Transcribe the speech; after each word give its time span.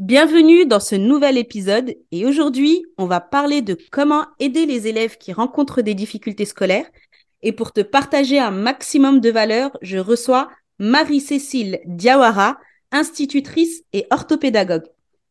Bienvenue 0.00 0.66
dans 0.66 0.80
ce 0.80 0.96
nouvel 0.96 1.38
épisode 1.38 1.94
et 2.10 2.26
aujourd'hui, 2.26 2.84
on 2.98 3.06
va 3.06 3.20
parler 3.20 3.62
de 3.62 3.78
comment 3.92 4.24
aider 4.40 4.66
les 4.66 4.88
élèves 4.88 5.18
qui 5.18 5.32
rencontrent 5.32 5.82
des 5.82 5.94
difficultés 5.94 6.46
scolaires. 6.46 6.86
Et 7.42 7.52
pour 7.52 7.72
te 7.72 7.80
partager 7.80 8.40
un 8.40 8.50
maximum 8.50 9.20
de 9.20 9.30
valeur, 9.30 9.70
je 9.82 9.98
reçois 9.98 10.48
Marie-Cécile 10.80 11.78
Diawara, 11.86 12.58
institutrice 12.90 13.84
et 13.92 14.08
orthopédagogue. 14.10 14.82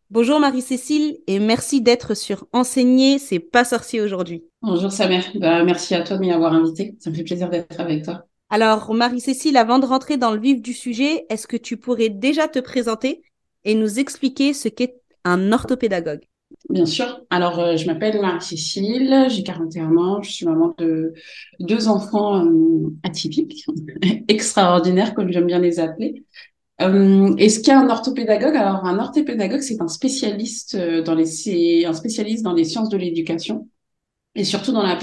Bonjour 0.10 0.40
Marie-Cécile 0.40 1.18
et 1.28 1.40
merci 1.40 1.82
d'être 1.82 2.14
sur 2.14 2.48
Enseigner, 2.54 3.20
c'est 3.20 3.40
pas 3.40 3.66
sorcier 3.66 4.00
aujourd'hui. 4.00 4.46
Bonjour 4.62 4.94
Samer, 4.94 5.24
bah, 5.36 5.66
merci 5.66 5.94
à 5.94 6.04
toi 6.04 6.16
de 6.16 6.22
m'y 6.22 6.32
avoir 6.32 6.54
invité. 6.54 6.96
Ça 7.00 7.10
me 7.10 7.16
fait 7.16 7.26
plaisir 7.26 7.50
d'être 7.50 7.82
avec 7.82 8.06
toi. 8.06 8.28
Alors 8.50 8.94
Marie-Cécile, 8.94 9.58
avant 9.58 9.80
de 9.80 9.86
rentrer 9.86 10.16
dans 10.16 10.32
le 10.32 10.40
vif 10.40 10.62
du 10.62 10.72
sujet, 10.72 11.26
est-ce 11.30 11.48
que 11.48 11.58
tu 11.58 11.76
pourrais 11.76 12.08
déjà 12.08 12.48
te 12.48 12.60
présenter 12.60 13.24
et 13.66 13.76
nous 13.76 14.00
expliquer 14.00 14.54
ce 14.54 14.68
qu'est 14.70 14.96
un 15.24 15.52
orthopédagogue 15.52 16.26
Bien 16.70 16.86
sûr. 16.86 17.22
Alors, 17.30 17.60
euh, 17.60 17.78
je 17.78 17.86
m'appelle 17.86 18.20
Marie-Cécile, 18.22 19.26
j'ai 19.30 19.44
41 19.44 19.98
ans, 19.98 20.22
je 20.22 20.32
suis 20.32 20.46
maman 20.46 20.74
de 20.78 21.14
deux 21.60 21.88
enfants 21.88 22.46
euh, 22.46 22.90
atypiques, 23.04 23.66
extraordinaires, 24.28 25.14
comme 25.14 25.32
j'aime 25.32 25.48
bien 25.48 25.60
les 25.60 25.80
appeler. 25.80 26.24
Euh, 26.82 27.36
et 27.38 27.50
ce 27.50 27.60
qu'est 27.60 27.74
un 27.74 27.90
orthopédagogue? 27.90 28.56
Alors, 28.56 28.86
un 28.86 28.98
orthopédagogue, 29.00 29.62
c'est 29.62 29.82
un 29.82 29.88
spécialiste 29.88 30.78
dans 30.78 31.16
les, 31.16 31.86
un 31.86 31.94
spécialiste 31.94 32.44
dans 32.44 32.54
les 32.54 32.64
sciences 32.64 32.90
de 32.90 32.98
l'éducation 32.98 33.68
et 34.36 34.44
surtout 34.44 34.72
dans 34.72 34.84
la, 34.84 34.98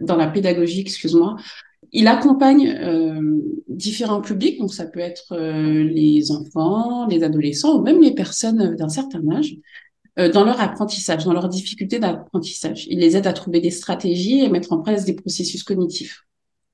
dans 0.00 0.16
la 0.16 0.28
pédagogie, 0.28 0.80
excuse-moi, 0.80 1.36
il 1.92 2.08
accompagne 2.08 2.68
euh, 2.68 3.40
différents 3.68 4.20
publics, 4.20 4.58
donc 4.58 4.72
ça 4.72 4.86
peut 4.86 5.00
être 5.00 5.32
euh, 5.32 5.84
les 5.84 6.30
enfants, 6.30 7.06
les 7.06 7.22
adolescents 7.22 7.78
ou 7.78 7.82
même 7.82 8.00
les 8.00 8.14
personnes 8.14 8.74
d'un 8.76 8.88
certain 8.88 9.22
âge 9.30 9.56
euh, 10.18 10.30
dans 10.30 10.44
leur 10.44 10.60
apprentissage, 10.60 11.24
dans 11.24 11.32
leurs 11.32 11.48
difficultés 11.48 11.98
d'apprentissage. 11.98 12.86
Il 12.88 12.98
les 12.98 13.16
aide 13.16 13.26
à 13.26 13.32
trouver 13.32 13.60
des 13.60 13.70
stratégies 13.70 14.40
et 14.40 14.48
mettre 14.48 14.72
en 14.72 14.78
place 14.78 15.04
des 15.04 15.14
processus 15.14 15.62
cognitifs. 15.62 16.22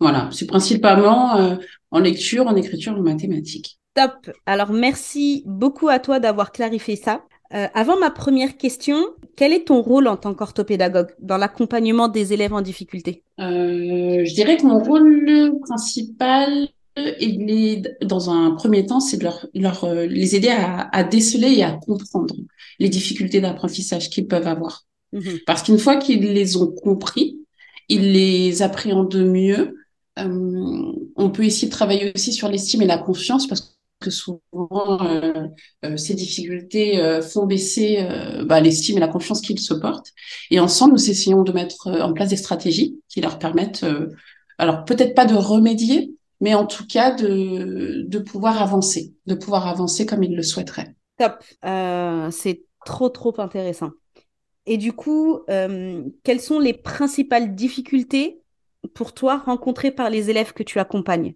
Voilà, 0.01 0.29
c'est 0.33 0.47
principalement 0.47 1.57
en 1.93 1.99
lecture, 2.01 2.49
en 2.49 2.57
écriture, 2.57 2.93
en 2.95 3.03
mathématiques. 3.03 3.79
Top. 3.95 4.31
Alors 4.47 4.73
merci 4.73 5.45
beaucoup 5.47 5.89
à 5.89 6.01
toi 6.01 6.19
d'avoir 6.19 6.51
clarifié 6.51 6.97
ça. 6.97 7.23
Euh, 7.55 7.67
avant 7.75 7.99
ma 7.99 8.11
première 8.11 8.57
question, 8.57 8.97
quel 9.37 9.53
est 9.53 9.67
ton 9.67 9.83
rôle 9.83 10.09
en 10.09 10.17
tant 10.17 10.35
qu'orthopédagogue 10.35 11.13
dans 11.21 11.37
l'accompagnement 11.37 12.09
des 12.09 12.33
élèves 12.33 12.53
en 12.53 12.63
difficulté? 12.63 13.23
Euh, 13.41 14.25
Je 14.25 14.35
dirais 14.35 14.57
que 14.57 14.67
mon 14.67 14.79
rôle 14.79 15.59
principal, 15.67 16.69
il 16.97 17.51
est, 17.51 18.05
dans 18.05 18.31
un 18.31 18.53
premier 18.53 18.87
temps, 18.87 19.01
c'est 19.01 19.17
de 19.19 19.25
leur, 19.25 19.47
leur, 19.55 19.85
euh, 19.85 20.07
les 20.07 20.37
aider 20.37 20.49
à, 20.49 20.89
à, 20.93 21.05
déceler 21.05 21.53
et 21.53 21.65
à 21.65 21.73
comprendre 21.73 22.35
les 22.79 22.89
difficultés 22.89 23.41
d'apprentissage 23.41 24.11
qu'ils 24.11 24.27
peuvent 24.27 24.47
avoir. 24.47 24.85
Mhm. 25.13 25.41
Parce 25.47 25.63
qu'une 25.63 25.79
fois 25.79 25.97
qu'ils 25.97 26.33
les 26.33 26.57
ont 26.57 26.71
compris, 26.71 27.39
ils 27.89 28.13
les 28.13 28.63
appréhendent 28.63 29.15
mieux. 29.17 29.77
Euh, 30.19 30.93
on 31.17 31.31
peut 31.31 31.45
essayer 31.45 31.69
de 31.69 31.73
travailler 31.73 32.13
aussi 32.15 32.33
sur 32.33 32.49
l'estime 32.49 32.83
et 32.83 32.87
la 32.87 32.99
confiance 32.99 33.47
parce 33.47 33.72
que 34.03 34.11
souvent 34.11 34.41
euh, 34.61 35.47
euh, 35.85 35.97
ces 35.97 36.15
difficultés 36.15 37.01
euh, 37.01 37.23
font 37.23 37.47
baisser 37.47 38.07
bah, 38.45 38.61
l'estime 38.61 38.99
et 38.99 39.01
la 39.01 39.09
confiance 39.09 39.41
qu'ils 39.41 39.61
se 39.61 39.75
portent. 39.75 40.13
Et 40.51 40.61
ensemble, 40.61 40.93
nous 40.93 41.11
essayons 41.11 41.43
de 41.43 41.53
mettre 41.53 41.89
en 41.89 42.13
place 42.13 42.29
des 42.29 42.37
stratégies 42.37 43.01
qui 43.09 43.21
leur 43.21 43.39
permettent, 43.39 43.87
alors 44.59 44.85
peut-être 44.85 45.15
pas 45.15 45.25
de 45.25 45.35
remédier, 45.35 46.15
mais 46.41 46.55
en 46.55 46.67
tout 46.67 46.87
cas 46.87 47.13
de, 47.13 48.05
de 48.07 48.19
pouvoir 48.19 48.61
avancer, 48.61 49.15
de 49.27 49.35
pouvoir 49.35 49.67
avancer 49.69 50.05
comme 50.05 50.23
ils 50.23 50.37
le 50.37 50.43
souhaiteraient. 50.43 50.95
Top, 51.19 51.43
c'est 52.33 52.65
trop 52.85 53.09
trop 53.09 53.41
intéressant. 53.41 53.91
Et 54.67 54.77
du 54.77 54.93
coup, 54.93 55.41
quelles 55.47 56.41
sont 56.41 56.59
les 56.59 56.75
principales 56.75 57.55
difficultés 57.55 58.43
pour 58.95 59.15
toi 59.15 59.39
rencontrées 59.39 59.93
par 59.93 60.11
les 60.11 60.31
élèves 60.31 60.53
que 60.53 60.63
tu 60.63 60.79
accompagnes? 60.79 61.35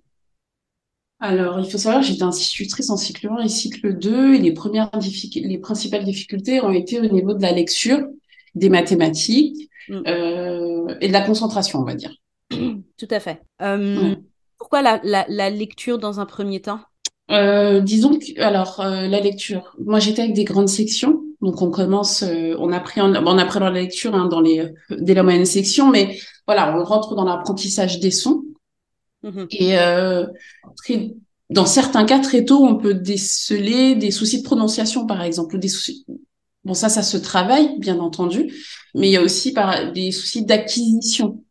Alors, 1.19 1.59
il 1.61 1.71
faut 1.71 1.79
savoir 1.79 2.03
que 2.03 2.07
j'étais 2.07 2.25
institutrice 2.25 2.91
en 2.91 2.97
cycle 2.99 3.29
1 3.29 3.45
et 3.45 3.49
cycle 3.49 3.99
2 3.99 4.35
et 4.35 4.39
les 4.39 4.53
premières 4.53 4.91
les 5.35 5.59
principales 5.59 6.05
difficultés 6.05 6.61
ont 6.61 6.73
été 6.73 7.01
au 7.01 7.07
niveau 7.07 7.33
de 7.33 7.41
la 7.41 7.53
lecture, 7.53 8.07
des 8.55 8.69
mathématiques 8.69 9.71
mm. 9.89 10.03
euh, 10.07 10.95
et 11.01 11.09
de 11.09 11.13
la 11.13 11.23
concentration, 11.23 11.81
on 11.81 11.85
va 11.85 11.95
dire. 11.95 12.15
Tout 12.51 13.09
à 13.11 13.21
fait. 13.21 13.41
Euh, 13.63 14.15
pourquoi 14.59 14.83
la, 14.83 15.01
la, 15.03 15.51
lecture 15.51 15.99
dans 15.99 16.21
un 16.21 16.27
premier 16.27 16.61
temps? 16.61 16.81
Euh, 17.31 17.81
Disons 17.81 18.19
que, 18.19 18.41
alors, 18.41 18.81
euh, 18.81 19.09
la 19.09 19.21
lecture. 19.21 19.75
Moi, 19.79 19.99
j'étais 20.01 20.23
avec 20.23 20.35
des 20.35 20.45
grandes 20.45 20.69
sections. 20.69 21.23
Donc, 21.41 21.61
on 21.63 21.71
commence, 21.71 22.23
euh, 22.23 22.55
on 22.59 22.73
apprend, 22.73 23.15
on 23.15 23.39
apprend 23.39 23.61
la 23.61 23.71
lecture 23.71 24.15
hein, 24.15 24.27
dans 24.27 24.41
les, 24.41 24.67
dès 24.91 25.15
la 25.15 25.23
moyenne 25.23 25.45
section, 25.45 25.91
mais 25.91 26.19
voilà, 26.47 26.77
on 26.79 26.85
rentre 26.85 27.15
dans 27.15 27.25
l'apprentissage 27.25 28.01
des 28.01 28.11
sons. 28.11 28.45
Mhm. 29.27 29.47
Et 29.51 29.79
euh, 29.79 30.27
dans 31.51 31.67
certains 31.67 32.05
cas, 32.05 32.21
très 32.21 32.45
tôt, 32.45 32.65
on 32.65 32.77
peut 32.77 32.95
déceler 32.95 33.97
des 33.97 34.11
soucis 34.11 34.39
de 34.39 34.45
prononciation, 34.45 35.07
par 35.07 35.23
exemple, 35.23 35.59
des 35.59 35.69
soucis. 35.69 36.07
Bon, 36.65 36.75
ça, 36.75 36.89
ça 36.89 37.03
se 37.03 37.17
travaille, 37.17 37.79
bien 37.79 37.99
entendu, 37.99 38.53
mais 38.95 39.09
il 39.09 39.13
y 39.13 39.17
a 39.17 39.23
aussi 39.23 39.53
par... 39.53 39.93
des 39.93 40.11
soucis 40.13 40.45
d'acquisition, 40.45 41.43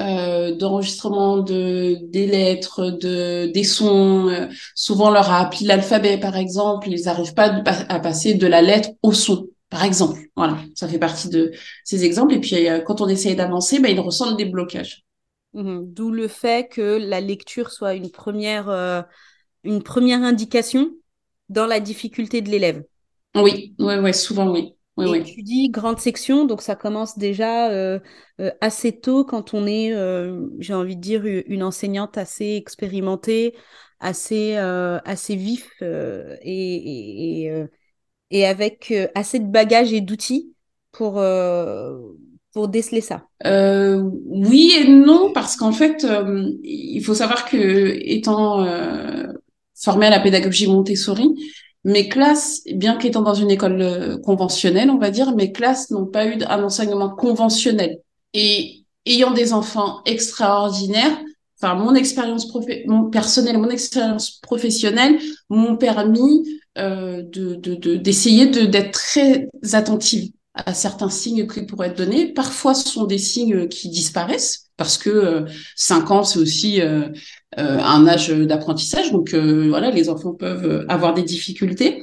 euh, 0.00 0.54
d'enregistrement 0.54 1.38
de 1.38 1.98
des 2.08 2.26
lettres, 2.26 2.90
de 2.90 3.46
des 3.52 3.64
sons. 3.64 4.28
Euh, 4.28 4.46
souvent, 4.74 5.10
leur 5.10 5.30
a 5.30 5.40
appris 5.40 5.64
l'alphabet, 5.64 6.18
par 6.18 6.36
exemple, 6.36 6.88
ils 6.90 7.04
n'arrivent 7.04 7.34
pas 7.34 7.62
à 7.88 8.00
passer 8.00 8.34
de 8.34 8.46
la 8.46 8.62
lettre 8.62 8.90
au 9.02 9.12
son 9.12 9.48
par 9.70 9.84
exemple. 9.84 10.18
Voilà, 10.36 10.58
ça 10.74 10.88
fait 10.88 10.98
partie 10.98 11.28
de 11.28 11.52
ces 11.84 12.04
exemples. 12.04 12.34
Et 12.34 12.40
puis, 12.40 12.68
euh, 12.68 12.80
quand 12.80 13.00
on 13.00 13.08
essaye 13.08 13.36
d'avancer, 13.36 13.78
ben, 13.78 13.90
ils 13.90 14.00
ressentent 14.00 14.36
des 14.36 14.44
blocages. 14.44 15.04
Mmh 15.52 15.80
D'où 15.82 16.10
le 16.10 16.28
fait 16.28 16.68
que 16.70 16.98
la 16.98 17.20
lecture 17.20 17.70
soit 17.70 17.94
une 17.94 18.10
première, 18.10 18.68
euh, 18.68 19.02
une 19.64 19.82
première 19.82 20.22
indication 20.22 20.92
dans 21.48 21.66
la 21.66 21.80
difficulté 21.80 22.40
de 22.40 22.50
l'élève. 22.50 22.84
Oui, 23.34 23.74
ouais, 23.78 23.98
ouais, 23.98 24.12
souvent 24.12 24.50
oui. 24.52 24.74
Et 24.98 25.22
tu 25.22 25.42
dis 25.42 25.70
grande 25.70 25.98
section, 25.98 26.44
donc 26.44 26.60
ça 26.60 26.76
commence 26.76 27.16
déjà 27.16 27.70
euh, 27.70 28.00
euh, 28.40 28.50
assez 28.60 29.00
tôt 29.00 29.24
quand 29.24 29.54
on 29.54 29.66
est, 29.66 29.92
j'ai 30.58 30.74
envie 30.74 30.96
de 30.96 31.00
dire, 31.00 31.24
une 31.24 31.62
enseignante 31.62 32.18
assez 32.18 32.56
expérimentée, 32.56 33.56
assez, 33.98 34.56
assez 34.56 35.36
vif 35.36 35.70
et, 35.80 37.46
et, 37.46 37.64
et, 38.30 38.46
avec 38.46 38.92
assez 39.14 39.38
de 39.38 39.46
bagages 39.46 39.92
et 39.92 40.02
d'outils 40.02 40.54
pour, 40.92 41.18
pour 42.52 42.68
déceler 42.68 43.00
ça? 43.00 43.24
Euh, 43.46 44.02
Oui 44.26 44.72
et 44.78 44.88
non, 44.88 45.32
parce 45.32 45.56
qu'en 45.56 45.72
fait, 45.72 46.04
euh, 46.04 46.50
il 46.62 47.00
faut 47.04 47.14
savoir 47.14 47.48
que 47.48 47.98
étant 48.02 48.64
euh, 48.64 49.26
formée 49.80 50.06
à 50.06 50.10
la 50.10 50.20
pédagogie 50.20 50.66
Montessori, 50.66 51.28
mes 51.84 52.08
classes, 52.08 52.62
bien 52.74 52.96
qu'étant 52.96 53.22
dans 53.22 53.34
une 53.34 53.50
école 53.50 53.80
euh, 53.80 54.18
conventionnelle, 54.18 54.90
on 54.90 54.98
va 54.98 55.10
dire, 55.10 55.34
mes 55.34 55.52
classes 55.52 55.90
n'ont 55.90 56.06
pas 56.06 56.26
eu 56.26 56.38
un 56.46 56.62
enseignement 56.62 57.10
conventionnel. 57.10 57.98
Et 58.34 58.84
ayant 59.06 59.30
des 59.32 59.52
enfants 59.52 60.00
extraordinaires, 60.04 61.18
enfin 61.60 61.74
mon 61.74 61.94
expérience 61.94 62.46
personnelle, 63.10 63.58
mon 63.58 63.70
expérience 63.70 64.40
professionnelle 64.42 65.18
m'ont 65.48 65.76
permis 65.76 66.46
euh, 66.78 67.22
de 67.22 67.54
d'essayer 67.96 68.46
de, 68.46 68.66
d'être 68.66 68.92
très 68.92 69.48
attentive 69.72 70.30
à 70.54 70.74
certains 70.74 71.10
signes 71.10 71.46
qui 71.46 71.62
pourraient 71.62 71.88
être 71.88 71.98
donnés. 71.98 72.32
Parfois, 72.32 72.74
ce 72.74 72.88
sont 72.88 73.04
des 73.04 73.18
signes 73.18 73.68
qui 73.68 73.88
disparaissent 73.88 74.70
parce 74.76 74.98
que 74.98 75.44
5 75.76 76.10
ans, 76.10 76.24
c'est 76.24 76.38
aussi 76.38 76.80
un 77.56 78.06
âge 78.08 78.30
d'apprentissage. 78.30 79.12
Donc 79.12 79.34
voilà, 79.34 79.90
les 79.90 80.08
enfants 80.08 80.34
peuvent 80.34 80.86
avoir 80.88 81.14
des 81.14 81.22
difficultés. 81.22 82.02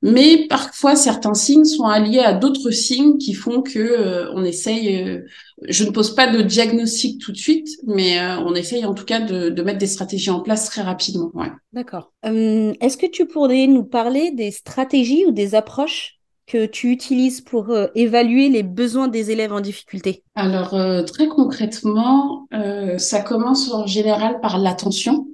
Mais 0.00 0.46
parfois, 0.48 0.94
certains 0.94 1.34
signes 1.34 1.64
sont 1.64 1.86
alliés 1.86 2.20
à 2.20 2.32
d'autres 2.32 2.70
signes 2.70 3.18
qui 3.18 3.34
font 3.34 3.62
que 3.62 3.80
euh, 3.80 4.30
on 4.32 4.44
essaye. 4.44 5.02
Euh, 5.02 5.26
je 5.68 5.84
ne 5.84 5.90
pose 5.90 6.14
pas 6.14 6.28
de 6.28 6.40
diagnostic 6.40 7.20
tout 7.20 7.32
de 7.32 7.36
suite, 7.36 7.68
mais 7.84 8.20
euh, 8.20 8.38
on 8.38 8.54
essaye 8.54 8.84
en 8.84 8.94
tout 8.94 9.04
cas 9.04 9.20
de, 9.20 9.62
mettre 9.62 9.78
des 9.78 9.88
stratégies 9.88 10.30
en 10.30 10.40
place 10.40 10.66
très 10.66 10.82
rapidement. 10.82 11.32
D'accord. 11.72 12.12
Hum, 12.24 12.74
est-ce 12.80 12.96
que 12.96 13.06
tu 13.06 13.26
pourrais 13.26 13.66
nous 13.66 13.84
parler 13.84 14.30
des 14.30 14.52
stratégies 14.52 15.26
ou 15.26 15.32
des 15.32 15.56
approches 15.56 16.17
que 16.48 16.66
tu 16.66 16.90
utilises 16.90 17.40
pour 17.40 17.76
évaluer 17.94 18.48
les 18.48 18.62
besoins 18.62 19.08
des 19.08 19.30
élèves 19.30 19.52
en 19.52 19.60
difficulté? 19.60 20.24
Alors 20.34 20.74
très 21.06 21.28
concrètement, 21.28 22.48
ça 22.96 23.20
commence 23.20 23.70
en 23.72 23.86
général 23.86 24.40
par 24.40 24.58
l'attention. 24.58 25.26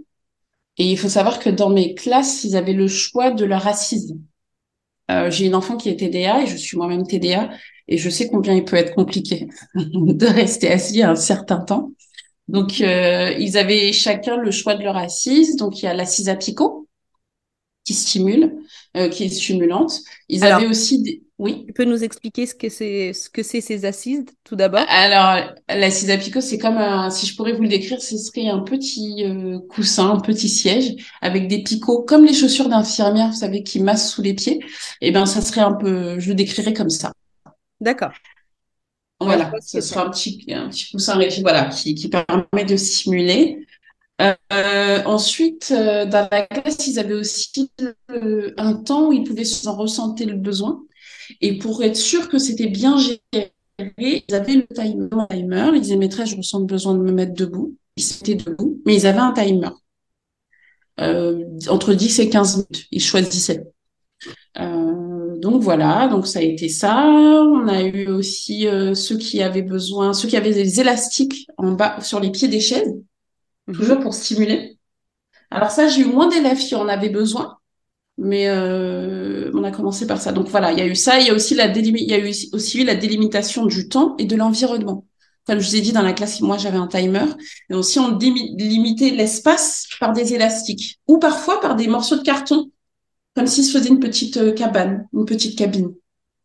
Et 0.77 0.91
il 0.91 0.99
faut 0.99 1.09
savoir 1.09 1.39
que 1.39 1.51
dans 1.51 1.71
mes 1.71 1.95
classes, 1.95 2.45
ils 2.45 2.57
avaient 2.57 2.73
le 2.73 2.89
choix 2.89 3.31
de 3.31 3.45
leur 3.45 3.67
assise. 3.67 4.17
Euh, 5.11 5.31
j'ai 5.31 5.47
une 5.47 5.55
enfant 5.55 5.77
qui 5.77 5.89
est 5.89 5.97
TDA 5.97 6.43
et 6.43 6.47
je 6.47 6.57
suis 6.57 6.77
moi-même 6.77 7.07
TDA 7.07 7.51
et 7.89 7.99
je 7.99 8.09
sais 8.09 8.29
combien 8.29 8.55
il 8.55 8.65
peut 8.65 8.77
être 8.77 8.95
compliqué 8.95 9.49
de 9.75 10.27
rester 10.27 10.71
assis 10.73 11.03
un 11.03 11.15
certain 11.15 11.61
temps. 11.61 11.93
Donc, 12.49 12.81
euh, 12.81 13.35
ils 13.39 13.57
avaient 13.57 13.93
chacun 13.93 14.37
le 14.37 14.51
choix 14.51 14.75
de 14.75 14.83
leur 14.83 14.97
assise. 14.97 15.57
Donc, 15.57 15.81
il 15.81 15.87
y 15.87 15.89
a 15.89 15.95
l'assise 15.95 16.29
à 16.29 16.37
picot 16.37 16.74
qui 17.85 17.95
stimule, 17.95 18.55
euh, 18.97 19.09
qui 19.09 19.25
est 19.25 19.29
stimulante. 19.29 20.01
Ils 20.29 20.45
avaient 20.45 20.67
aussi 20.67 21.03
des... 21.03 21.23
Oui? 21.37 21.65
Tu 21.67 21.73
peux 21.73 21.85
nous 21.85 22.05
expliquer 22.05 22.47
ce 22.47 22.55
que 22.55 22.69
c'est, 22.69 23.13
ce 23.13 23.29
que 23.29 23.43
c'est 23.43 23.61
ces 23.61 23.85
assises, 23.85 24.25
tout 24.45 24.55
d'abord? 24.55 24.85
Alors, 24.89 25.53
l'assise 25.69 26.09
à 26.11 26.17
picot, 26.17 26.41
c'est 26.41 26.59
comme 26.59 26.79
un, 26.79 27.11
si 27.11 27.27
je 27.27 27.35
pourrais 27.35 27.53
vous 27.53 27.63
le 27.63 27.69
décrire, 27.69 28.01
ce 28.01 28.17
serait 28.17 28.47
un 28.47 28.61
petit 28.61 29.25
euh, 29.25 29.59
coussin, 29.69 30.11
un 30.11 30.21
petit 30.21 30.49
siège 30.49 30.95
avec 31.21 31.49
des 31.49 31.63
picots, 31.63 32.03
comme 32.03 32.25
les 32.25 32.33
chaussures 32.33 32.69
d'infirmière, 32.69 33.31
vous 33.31 33.39
savez, 33.39 33.65
qui 33.65 33.81
massent 33.81 34.13
sous 34.13 34.23
les 34.23 34.35
pieds. 34.35 34.61
Et 35.01 35.09
eh 35.09 35.11
ben, 35.11 35.27
ça 35.27 35.43
serait 35.43 35.61
un 35.61 35.75
peu, 35.75 36.21
je 36.21 36.29
le 36.29 36.35
décrirais 36.37 36.73
comme 36.73 36.91
ça. 36.91 37.13
D'accord. 37.81 38.13
Voilà, 39.21 39.51
ce 39.61 39.81
sera 39.81 40.07
un 40.07 40.11
petit, 40.11 40.45
un 40.51 40.69
petit 40.69 40.91
coussin, 40.93 41.19
voilà, 41.41 41.65
qui, 41.67 41.95
qui 41.95 42.09
permet 42.09 42.65
de 42.65 42.77
simuler. 42.77 43.67
Euh, 44.21 45.03
ensuite, 45.05 45.73
euh, 45.77 46.07
dans 46.07 46.29
la 46.31 46.47
classe, 46.47 46.87
ils 46.87 46.99
avaient 46.99 47.15
aussi 47.15 47.71
un 48.57 48.75
temps 48.75 49.09
où 49.09 49.13
ils 49.13 49.25
pouvaient 49.25 49.45
s'en 49.45 49.77
ressentir 49.77 50.29
le 50.29 50.37
besoin. 50.37 50.83
Et 51.41 51.59
pour 51.59 51.83
être 51.83 51.97
sûr 51.97 52.29
que 52.29 52.39
c'était 52.39 52.69
bien 52.69 52.97
géré, 52.99 53.53
ils 53.99 54.35
avaient 54.35 54.55
le 54.55 54.67
timer. 54.69 55.71
Ils 55.75 55.81
disaient, 55.81 55.97
maîtresse, 55.97 56.31
je 56.31 56.37
ressens 56.37 56.61
le 56.61 56.67
besoin 56.67 56.95
de 56.95 57.01
me 57.01 57.13
mettre 57.13 57.35
debout. 57.35 57.77
Ils 57.97 58.05
étaient 58.05 58.35
debout, 58.37 58.81
mais 58.87 58.95
ils 58.97 59.07
avaient 59.07 59.19
un 59.19 59.33
timer. 59.33 59.71
Euh, 61.01 61.45
entre 61.69 61.93
10 61.93 62.21
et 62.21 62.29
15 62.31 62.57
minutes, 62.57 62.87
ils 62.93 63.03
choisissaient. 63.03 63.65
Donc 64.57 65.61
voilà, 65.61 66.09
donc 66.09 66.27
ça 66.27 66.39
a 66.39 66.43
été 66.43 66.69
ça. 66.69 67.05
On 67.07 67.67
a 67.69 67.83
eu 67.83 68.07
aussi 68.09 68.67
ceux 68.95 69.19
qui 69.19 69.43
avaient 69.43 69.63
besoin, 69.63 70.15
ceux 70.15 70.29
qui 70.29 70.37
avaient 70.37 70.55
des 70.55 70.81
élastiques 70.81 71.49
en 71.59 71.73
bas 71.73 72.01
sur 72.01 72.21
les 72.21 72.31
pieds 72.31 72.49
des 72.49 72.61
chaises, 72.61 72.95
mhm. 73.67 73.75
toujours 73.75 74.01
pour 74.01 74.15
stimuler. 74.15 74.79
Alors 75.51 75.71
ça, 75.71 75.89
j'ai 75.89 76.03
eu 76.03 76.07
moins 76.07 76.29
d'élèves 76.29 76.59
qui 76.59 76.75
en 76.75 76.89
avaient 76.89 77.11
besoin, 77.11 77.59
mais 78.19 78.49
euh, 78.49 79.51
on 79.55 79.65
a 79.65 79.71
commencé 79.71 80.07
par 80.07 80.21
ça. 80.21 80.33
Donc 80.33 80.49
voilà, 80.49 80.73
il 80.73 80.79
y 80.79 80.83
a 80.83 80.87
eu 80.87 80.97
ça. 80.97 81.21
Il 81.21 81.27
y 81.27 81.31
a 81.31 81.35
aussi 81.35 81.55
la 81.55 81.67
il 81.67 82.11
y 82.11 82.15
a 82.15 82.19
eu 82.19 82.33
aussi 82.53 82.81
eu 82.81 82.85
la 82.85 82.95
délimitation 82.95 83.67
du 83.67 83.89
temps 83.89 84.17
et 84.19 84.25
de 84.25 84.37
l'environnement. 84.37 85.07
Comme 85.47 85.61
je 85.61 85.69
vous 85.69 85.77
ai 85.77 85.81
dit 85.81 85.93
dans 85.93 86.03
la 86.03 86.15
classe, 86.15 86.41
moi 86.41 86.57
j'avais 86.57 86.79
un 86.79 86.87
timer. 86.87 87.27
Et 87.71 87.75
aussi 87.75 87.99
on 87.99 88.13
délimitait 88.13 89.11
l'espace 89.11 89.87
par 90.01 90.13
des 90.13 90.35
élastiques 90.35 91.01
ou 91.07 91.19
parfois 91.19 91.61
par 91.61 91.77
des 91.77 91.87
morceaux 91.87 92.17
de 92.17 92.23
carton, 92.23 92.71
comme 93.37 93.47
s'il 93.47 93.65
se 93.65 93.77
faisait 93.77 93.91
une 93.91 94.01
petite 94.01 94.39
euh, 94.39 94.53
cabane, 94.53 95.07
une 95.13 95.27
petite 95.27 95.59
cabine. 95.59 95.93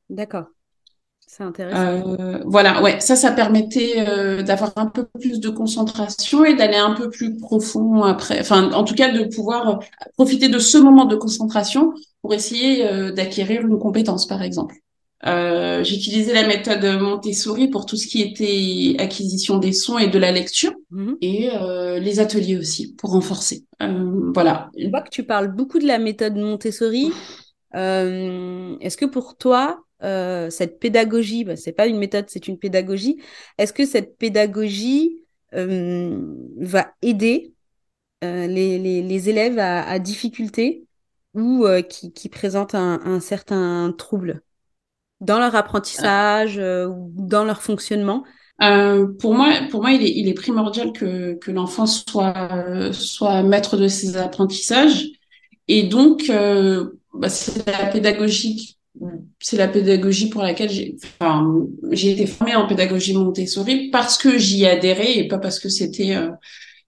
D'accord. 0.10 0.45
C'est 1.31 1.43
intéressant. 1.43 2.15
Euh, 2.19 2.39
voilà, 2.45 2.81
ouais, 2.81 2.99
ça, 2.99 3.15
ça 3.15 3.31
permettait 3.31 4.03
euh, 4.09 4.41
d'avoir 4.41 4.73
un 4.77 4.87
peu 4.87 5.05
plus 5.05 5.39
de 5.39 5.49
concentration 5.49 6.43
et 6.43 6.55
d'aller 6.55 6.77
un 6.77 6.95
peu 6.95 7.11
plus 7.11 7.37
profond 7.37 8.01
après. 8.01 8.39
Enfin, 8.39 8.71
en 8.71 8.83
tout 8.83 8.95
cas, 8.95 9.11
de 9.11 9.25
pouvoir 9.25 9.69
euh, 9.69 9.75
profiter 10.15 10.49
de 10.49 10.57
ce 10.57 10.79
moment 10.79 11.05
de 11.05 11.15
concentration 11.15 11.93
pour 12.23 12.33
essayer 12.33 12.83
d'acquérir 13.11 13.61
une 13.61 13.77
compétence, 13.77 14.25
par 14.25 14.41
exemple. 14.41 14.75
J'utilisais 15.23 16.33
la 16.33 16.47
méthode 16.47 16.83
Montessori 16.99 17.67
pour 17.67 17.85
tout 17.85 17.95
ce 17.95 18.07
qui 18.07 18.21
était 18.21 18.99
acquisition 18.99 19.59
des 19.59 19.71
sons 19.71 19.99
et 19.99 20.07
de 20.07 20.17
la 20.17 20.31
lecture 20.31 20.73
mhm. 20.89 21.15
et 21.21 21.49
les 22.01 22.19
ateliers 22.19 22.57
aussi 22.57 22.93
pour 22.95 23.11
renforcer. 23.11 23.63
voilà. 24.33 24.69
Je 24.77 24.89
vois 24.89 25.01
que 25.01 25.09
tu 25.09 25.23
parles 25.23 25.55
beaucoup 25.55 25.79
de 25.79 25.87
la 25.87 25.99
méthode 25.99 26.35
Montessori. 26.35 27.13
Est-ce 27.73 28.97
que 28.97 29.05
pour 29.05 29.37
toi, 29.37 29.79
euh, 30.03 30.49
cette 30.49 30.79
pédagogie, 30.79 31.43
bah, 31.43 31.55
c'est 31.55 31.71
pas 31.71 31.87
une 31.87 31.97
méthode, 31.97 32.25
c'est 32.27 32.47
une 32.47 32.57
pédagogie. 32.57 33.21
Est-ce 33.57 33.73
que 33.73 33.85
cette 33.85 34.17
pédagogie 34.17 35.23
euh, 35.53 36.21
va 36.57 36.93
aider 37.01 37.53
euh, 38.23 38.47
les, 38.47 39.29
élèves 39.29 39.59
à, 39.59 39.87
à 39.87 39.99
difficulté 39.99 40.85
ou 41.33 41.65
qui, 41.87 42.29
présentent 42.29 42.75
un, 42.75 43.19
certain 43.19 43.93
trouble 43.97 44.41
dans 45.21 45.37
leur 45.37 45.55
apprentissage 45.55 46.57
ou 46.57 47.11
dans 47.15 47.43
leur 47.43 47.61
fonctionnement? 47.61 48.23
Pour 48.57 49.35
moi, 49.35 49.53
pour 49.69 49.81
moi, 49.81 49.91
il 49.91 50.27
est, 50.27 50.33
primordial 50.33 50.91
que, 50.91 51.51
l'enfant 51.51 51.85
soit, 51.85 52.91
soit 52.93 53.43
maître 53.43 53.77
de 53.77 53.87
ses 53.87 54.17
apprentissages. 54.17 55.05
Et 55.67 55.83
donc, 55.83 56.31
bah, 57.13 57.29
c'est 57.29 57.65
la 57.67 57.85
pédagogie 57.85 58.78
c'est 59.39 59.57
la 59.57 59.68
pédagogie 59.68 60.30
pour 60.30 60.41
laquelle 60.41 60.69
j'ai 60.69 60.95
enfin, 61.03 61.68
j'ai 61.91 62.12
été 62.12 62.25
formée 62.25 62.56
en 62.56 62.68
pédagogie 62.68 63.13
Montessori 63.13 63.89
parce 63.91 64.18
que 64.18 64.38
j'y 64.38 64.65
adhérais 64.65 65.18
et 65.18 65.27
pas 65.27 65.38
parce 65.38 65.59
que 65.59 65.69
c'était 65.69 66.15
euh, 66.15 66.30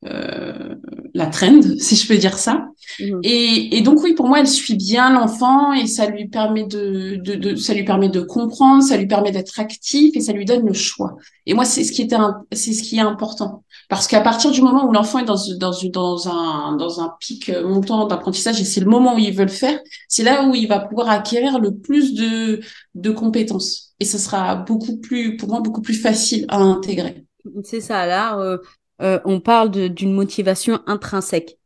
euh, 0.08 0.76
la 1.14 1.28
trend, 1.28 1.62
si 1.80 1.96
je 1.96 2.08
peux 2.08 2.18
dire 2.18 2.38
ça. 2.38 2.66
Mmh. 3.00 3.20
Et, 3.24 3.78
et, 3.78 3.82
donc 3.82 4.02
oui, 4.02 4.14
pour 4.16 4.28
moi, 4.28 4.40
elle 4.40 4.48
suit 4.48 4.76
bien 4.76 5.14
l'enfant 5.14 5.74
et 5.74 5.86
ça 5.86 6.08
lui 6.08 6.28
permet 6.28 6.66
de, 6.66 7.18
de, 7.18 7.36
de, 7.36 7.56
ça 7.56 7.74
lui 7.74 7.84
permet 7.84 8.10
de 8.10 8.22
comprendre, 8.22 8.82
ça 8.82 8.98
lui 8.98 9.06
permet 9.06 9.32
d'être 9.32 9.60
actif 9.60 10.16
et 10.16 10.22
ça 10.22 10.34
lui 10.34 10.46
donne 10.46 10.66
le 10.66 10.74
choix. 10.74 11.16
Et 11.46 11.54
moi, 11.54 11.66
c'est 11.66 11.84
ce 11.84 11.92
qui 11.92 12.02
était, 12.02 12.18
c'est 12.52 12.74
ce 12.74 12.82
qui 12.82 12.98
est 12.98 13.02
important. 13.02 13.64
Parce 13.90 14.08
qu'à 14.08 14.22
partir 14.22 14.52
du 14.52 14.62
moment 14.62 14.88
où 14.88 14.92
l'enfant 14.92 15.20
est 15.20 15.26
dans, 15.26 15.36
dans, 15.60 15.72
dans, 15.92 16.28
un, 16.30 16.76
dans 16.78 17.02
un 17.02 17.14
pic 17.20 17.52
montant 17.64 18.08
d'apprentissage 18.08 18.60
et 18.60 18.66
c'est 18.66 18.82
le 18.82 18.90
moment 18.90 19.16
où 19.16 19.20
il 19.20 19.34
veut 19.34 19.44
le 19.44 19.50
faire, 19.50 19.80
c'est 20.08 20.24
là 20.24 20.48
où 20.48 20.56
il 20.56 20.68
va 20.68 20.80
pouvoir 20.80 21.10
acquérir 21.10 21.60
le 21.60 21.76
plus 21.76 22.14
de, 22.16 22.62
de 22.96 23.12
compétences. 23.12 23.94
Et 24.00 24.06
ce 24.06 24.18
sera 24.18 24.56
beaucoup 24.56 24.98
plus, 24.98 25.38
pour 25.38 25.50
moi, 25.50 25.60
beaucoup 25.60 25.82
plus 25.82 25.94
facile 25.94 26.46
à 26.48 26.58
intégrer. 26.58 27.24
C'est 27.64 27.82
ça, 27.82 28.06
là, 28.06 28.40
euh, 28.40 28.58
euh, 29.02 29.20
on 29.26 29.40
parle 29.40 29.72
d'une 29.72 30.14
motivation 30.14 30.80
intrinsèque. 30.86 31.58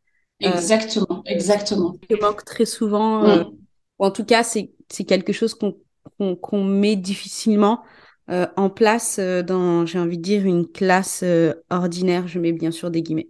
Euh, 0.44 0.52
exactement, 0.52 1.24
exactement. 1.26 1.96
Qui 2.10 2.16
manque 2.16 2.44
très 2.46 2.66
souvent, 2.66 3.24
mm. 3.24 3.52
ou 4.00 4.06
en 4.06 4.12
tout 4.12 4.26
cas, 4.26 4.44
c'est 4.44 4.70
quelque 5.06 5.34
chose 5.34 5.56
qu'on 5.56 6.64
met 6.64 6.96
difficilement 6.96 7.84
euh, 8.32 8.48
en 8.58 8.72
place 8.72 9.20
euh, 9.20 9.44
dans, 9.44 9.86
j'ai 9.86 10.00
envie 10.00 10.18
de 10.18 10.24
dire, 10.24 10.46
une 10.46 10.68
classe 10.68 11.22
euh, 11.24 11.54
ordinaire. 11.70 12.28
Je 12.28 12.40
mets 12.40 12.54
bien 12.54 12.72
sûr 12.72 12.90
des 12.90 13.04
guillemets. 13.04 13.30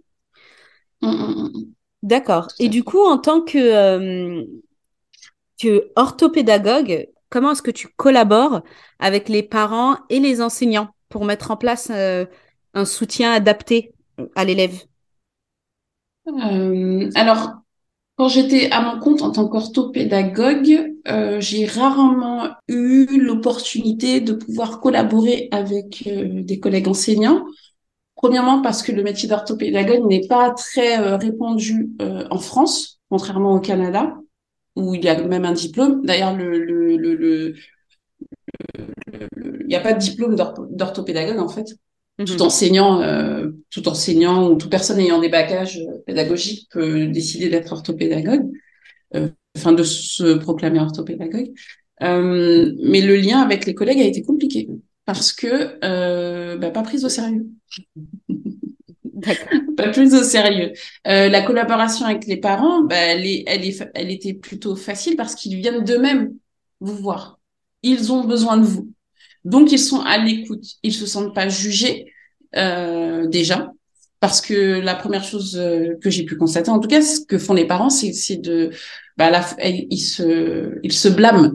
Mmh, 1.02 1.08
mmh, 1.08 1.52
D'accord. 2.02 2.48
Et 2.58 2.68
du 2.68 2.82
coup, 2.82 3.04
en 3.04 3.18
tant 3.18 3.42
que, 3.42 4.46
que 5.60 5.90
orthopédagogue, 5.96 7.08
comment 7.28 7.52
est-ce 7.52 7.62
que 7.62 7.70
tu 7.70 7.88
collabores 7.88 8.62
avec 8.98 9.28
les 9.28 9.42
parents 9.42 9.98
et 10.08 10.18
les 10.18 10.40
enseignants 10.40 10.88
pour 11.10 11.24
mettre 11.26 11.50
en 11.50 11.56
place 11.56 11.90
un 11.90 12.84
soutien 12.84 13.32
adapté? 13.32 13.92
À 14.34 14.44
l'élève 14.44 14.84
Alors, 17.14 17.50
quand 18.16 18.28
j'étais 18.28 18.70
à 18.72 18.82
mon 18.82 19.00
compte 19.00 19.22
en 19.22 19.32
tant 19.32 19.48
qu'orthopédagogue, 19.48 20.94
euh, 21.08 21.40
j'ai 21.40 21.66
rarement 21.66 22.48
eu 22.68 23.06
l'opportunité 23.20 24.20
de 24.20 24.32
pouvoir 24.34 24.80
collaborer 24.80 25.48
avec 25.52 26.04
euh, 26.08 26.42
des 26.44 26.60
collègues 26.60 26.88
enseignants. 26.88 27.46
Premièrement 28.16 28.62
parce 28.62 28.82
que 28.82 28.92
le 28.92 29.02
métier 29.02 29.28
d'orthopédagogue 29.28 30.06
n'est 30.08 30.26
pas 30.28 30.52
très 30.52 31.00
euh, 31.00 31.16
répandu 31.18 31.90
euh, 32.02 32.26
en 32.30 32.38
France, 32.38 33.00
contrairement 33.10 33.54
au 33.54 33.60
Canada, 33.60 34.16
où 34.76 34.94
il 34.94 35.04
y 35.04 35.08
a 35.08 35.22
même 35.22 35.44
un 35.46 35.52
diplôme. 35.52 36.04
D'ailleurs, 36.06 36.36
le, 36.36 36.58
le, 36.64 36.96
le, 36.96 37.14
le 37.14 37.54
il 39.34 39.66
n'y 39.66 39.74
a 39.74 39.80
pas 39.80 39.92
de 39.92 39.98
diplôme 39.98 40.36
d'orthopédagogue 40.36 41.38
en 41.38 41.48
fait. 41.48 41.76
Tout 42.18 42.32
mhm. 42.32 42.42
enseignant, 42.42 43.02
euh, 43.02 43.50
tout 43.70 43.88
enseignant 43.88 44.48
ou 44.48 44.54
toute 44.54 44.70
personne 44.70 44.98
ayant 44.98 45.20
des 45.20 45.28
bagages 45.28 45.80
pédagogiques 46.06 46.68
peut 46.70 47.06
décider 47.08 47.50
d'être 47.50 47.72
orthopédagogue, 47.72 48.50
euh, 49.14 49.28
enfin 49.56 49.72
de 49.72 49.82
se 49.82 50.34
proclamer 50.34 50.80
orthopédagogue. 50.80 51.52
mais 52.00 53.00
le 53.00 53.16
lien 53.16 53.40
avec 53.40 53.66
les 53.66 53.74
collègues 53.74 54.00
a 54.00 54.04
été 54.04 54.22
compliqué 54.22 54.68
parce 55.04 55.32
que 55.32 56.56
bah, 56.56 56.70
pas 56.70 56.82
prise 56.82 57.04
au 57.04 57.10
sérieux. 57.10 57.46
pas 59.76 59.88
plus 59.88 60.14
au 60.14 60.22
sérieux. 60.22 60.72
Euh, 61.06 61.28
la 61.28 61.42
collaboration 61.42 62.06
avec 62.06 62.26
les 62.26 62.36
parents, 62.36 62.82
bah, 62.82 62.96
elle, 62.96 63.26
est, 63.26 63.44
elle, 63.46 63.64
est, 63.64 63.90
elle 63.94 64.10
était 64.10 64.34
plutôt 64.34 64.76
facile 64.76 65.16
parce 65.16 65.34
qu'ils 65.34 65.56
viennent 65.56 65.84
d'eux-mêmes 65.84 66.34
vous 66.80 66.96
voir. 66.96 67.38
Ils 67.82 68.12
ont 68.12 68.24
besoin 68.24 68.58
de 68.58 68.64
vous. 68.64 68.90
Donc, 69.46 69.72
ils 69.72 69.78
sont 69.78 70.00
à 70.00 70.18
l'écoute. 70.18 70.64
Ils 70.82 70.92
se 70.94 71.06
sentent 71.06 71.34
pas 71.34 71.48
jugés 71.48 72.12
euh, 72.56 73.26
déjà. 73.26 73.72
Parce 74.20 74.40
que 74.40 74.80
la 74.80 74.94
première 74.94 75.24
chose 75.24 75.56
euh, 75.58 75.94
que 76.02 76.10
j'ai 76.10 76.24
pu 76.24 76.36
constater, 76.36 76.70
en 76.70 76.80
tout 76.80 76.88
cas, 76.88 77.02
ce 77.02 77.20
que 77.20 77.38
font 77.38 77.54
les 77.54 77.66
parents, 77.66 77.90
c'est 77.90 78.36
de, 78.36 78.70
bah, 79.16 79.30
la, 79.30 79.44
ils 79.62 79.98
se, 79.98 80.78
ils 80.82 80.92
se 80.92 81.08
blâment 81.08 81.52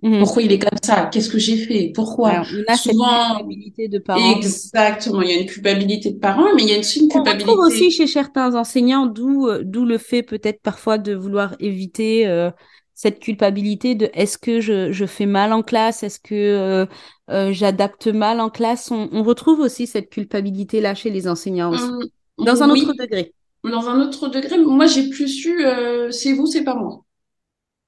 Mhm. 0.00 0.20
Pourquoi 0.20 0.42
il 0.42 0.52
est 0.52 0.58
comme 0.60 0.78
ça? 0.82 1.08
Qu'est-ce 1.12 1.28
que 1.28 1.38
j'ai 1.38 1.56
fait? 1.56 1.90
Pourquoi? 1.92 2.42
On 2.52 2.72
a 2.72 2.76
Souvent, 2.76 3.34
culpabilité 3.38 3.88
de 3.88 3.98
parents. 3.98 4.36
Exactement, 4.36 5.22
il 5.22 5.30
y 5.30 5.32
a 5.32 5.40
une 5.40 5.46
culpabilité 5.46 6.12
de 6.12 6.18
parents, 6.18 6.54
mais 6.54 6.62
il 6.62 6.68
y 6.68 6.72
a 6.72 6.76
une, 6.76 6.82
une 6.82 7.08
culpabilité. 7.08 7.50
On 7.50 7.52
retrouve 7.54 7.58
aussi 7.66 7.90
chez 7.90 8.06
certains 8.06 8.54
enseignants, 8.54 9.06
d'où 9.06 9.48
euh, 9.48 9.62
d'où 9.64 9.84
le 9.84 9.98
fait 9.98 10.22
peut-être 10.22 10.62
parfois 10.62 10.98
de 10.98 11.14
vouloir 11.14 11.56
éviter 11.58 12.28
euh, 12.28 12.50
cette 12.98 13.20
culpabilité 13.20 13.94
de 13.94 14.10
est-ce 14.12 14.38
que 14.38 14.60
je, 14.60 14.90
je 14.90 15.06
fais 15.06 15.26
mal 15.26 15.52
en 15.52 15.62
classe 15.62 16.02
Est-ce 16.02 16.18
que 16.18 16.86
euh, 17.30 17.52
j'adapte 17.52 18.08
mal 18.08 18.40
en 18.40 18.50
classe 18.50 18.90
on, 18.90 19.08
on, 19.12 19.22
retrouve 19.22 19.60
aussi 19.60 19.86
cette 19.86 20.10
culpabilité 20.10 20.80
là 20.80 20.94
chez 20.94 21.10
les 21.10 21.28
enseignants 21.28 21.72
aussi, 21.72 21.84
hum, 21.84 22.04
dans 22.38 22.62
un 22.62 22.70
autre 22.70 22.94
degré. 22.98 23.32
Dans 23.64 23.88
un 23.88 24.00
autre 24.00 24.28
degré, 24.28 24.58
moi 24.58 24.86
j'ai 24.86 25.10
plus 25.10 25.44
eu 25.44 25.64
c'est 26.10 26.32
vous, 26.32 26.46
c'est 26.46 26.64
pas 26.64 26.74
moi. 26.74 27.04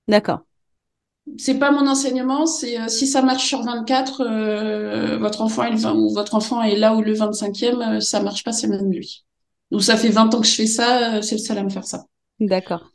D'accord 0.07 0.40
c'est 1.38 1.59
pas 1.59 1.71
mon 1.71 1.87
enseignement, 1.87 2.47
c'est 2.47 2.81
euh, 2.81 2.88
si 2.88 3.07
ça 3.07 3.23
marche 3.23 3.47
sur 3.47 3.62
24, 3.62 4.23
euh, 4.23 5.19
votre 5.19 5.43
enfant 5.43 5.64
est 5.64 5.71
le 5.71 5.93
ou 5.93 6.12
votre 6.12 6.35
enfant 6.35 6.62
est 6.62 6.76
là 6.76 6.95
ou 6.95 7.02
le 7.02 7.14
25e, 7.14 7.97
euh, 7.97 8.00
ça 8.00 8.23
marche 8.23 8.45
pas, 8.45 8.52
c'est 8.52 8.67
même 8.67 8.90
lui. 8.90 9.25
Donc 9.71 9.83
ça 9.83 9.97
fait 9.97 10.09
20 10.09 10.35
ans 10.35 10.40
que 10.40 10.47
je 10.47 10.55
fais 10.55 10.67
ça, 10.67 11.23
c'est 11.23 11.37
le 11.37 11.40
seul 11.40 11.59
à 11.59 11.62
me 11.62 11.71
faire 11.71 11.85
ça. 11.85 12.05
D'accord. 12.40 12.90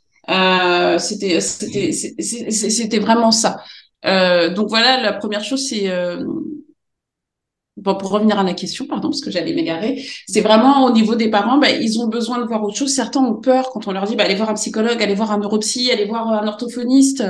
C'était 0.98 1.40
c'était 1.40 1.92
c'était 1.92 2.98
vraiment 2.98 3.30
ça. 3.30 3.62
donc 4.04 4.68
voilà, 4.68 5.00
la 5.00 5.12
première 5.12 5.44
chose 5.44 5.66
c'est 5.68 5.88
Bon, 7.76 7.94
pour 7.94 8.10
revenir 8.10 8.38
à 8.38 8.42
la 8.42 8.54
question, 8.54 8.86
pardon, 8.86 9.10
parce 9.10 9.20
que 9.20 9.30
j'allais 9.30 9.52
m'égarer, 9.52 10.02
c'est 10.26 10.40
vraiment 10.40 10.86
au 10.86 10.92
niveau 10.92 11.14
des 11.14 11.28
parents, 11.28 11.58
bah, 11.58 11.70
ils 11.70 12.00
ont 12.00 12.06
besoin 12.06 12.38
de 12.38 12.44
voir 12.44 12.64
autre 12.64 12.76
chose. 12.76 12.94
Certains 12.94 13.20
ont 13.20 13.34
peur 13.34 13.68
quand 13.70 13.86
on 13.86 13.92
leur 13.92 14.06
dit, 14.06 14.16
bah, 14.16 14.24
allez 14.24 14.34
voir 14.34 14.48
un 14.48 14.54
psychologue, 14.54 15.02
allez 15.02 15.14
voir 15.14 15.30
un 15.30 15.38
neuropsy, 15.38 15.90
allez 15.90 16.06
voir 16.06 16.26
un 16.28 16.46
orthophoniste 16.46 17.22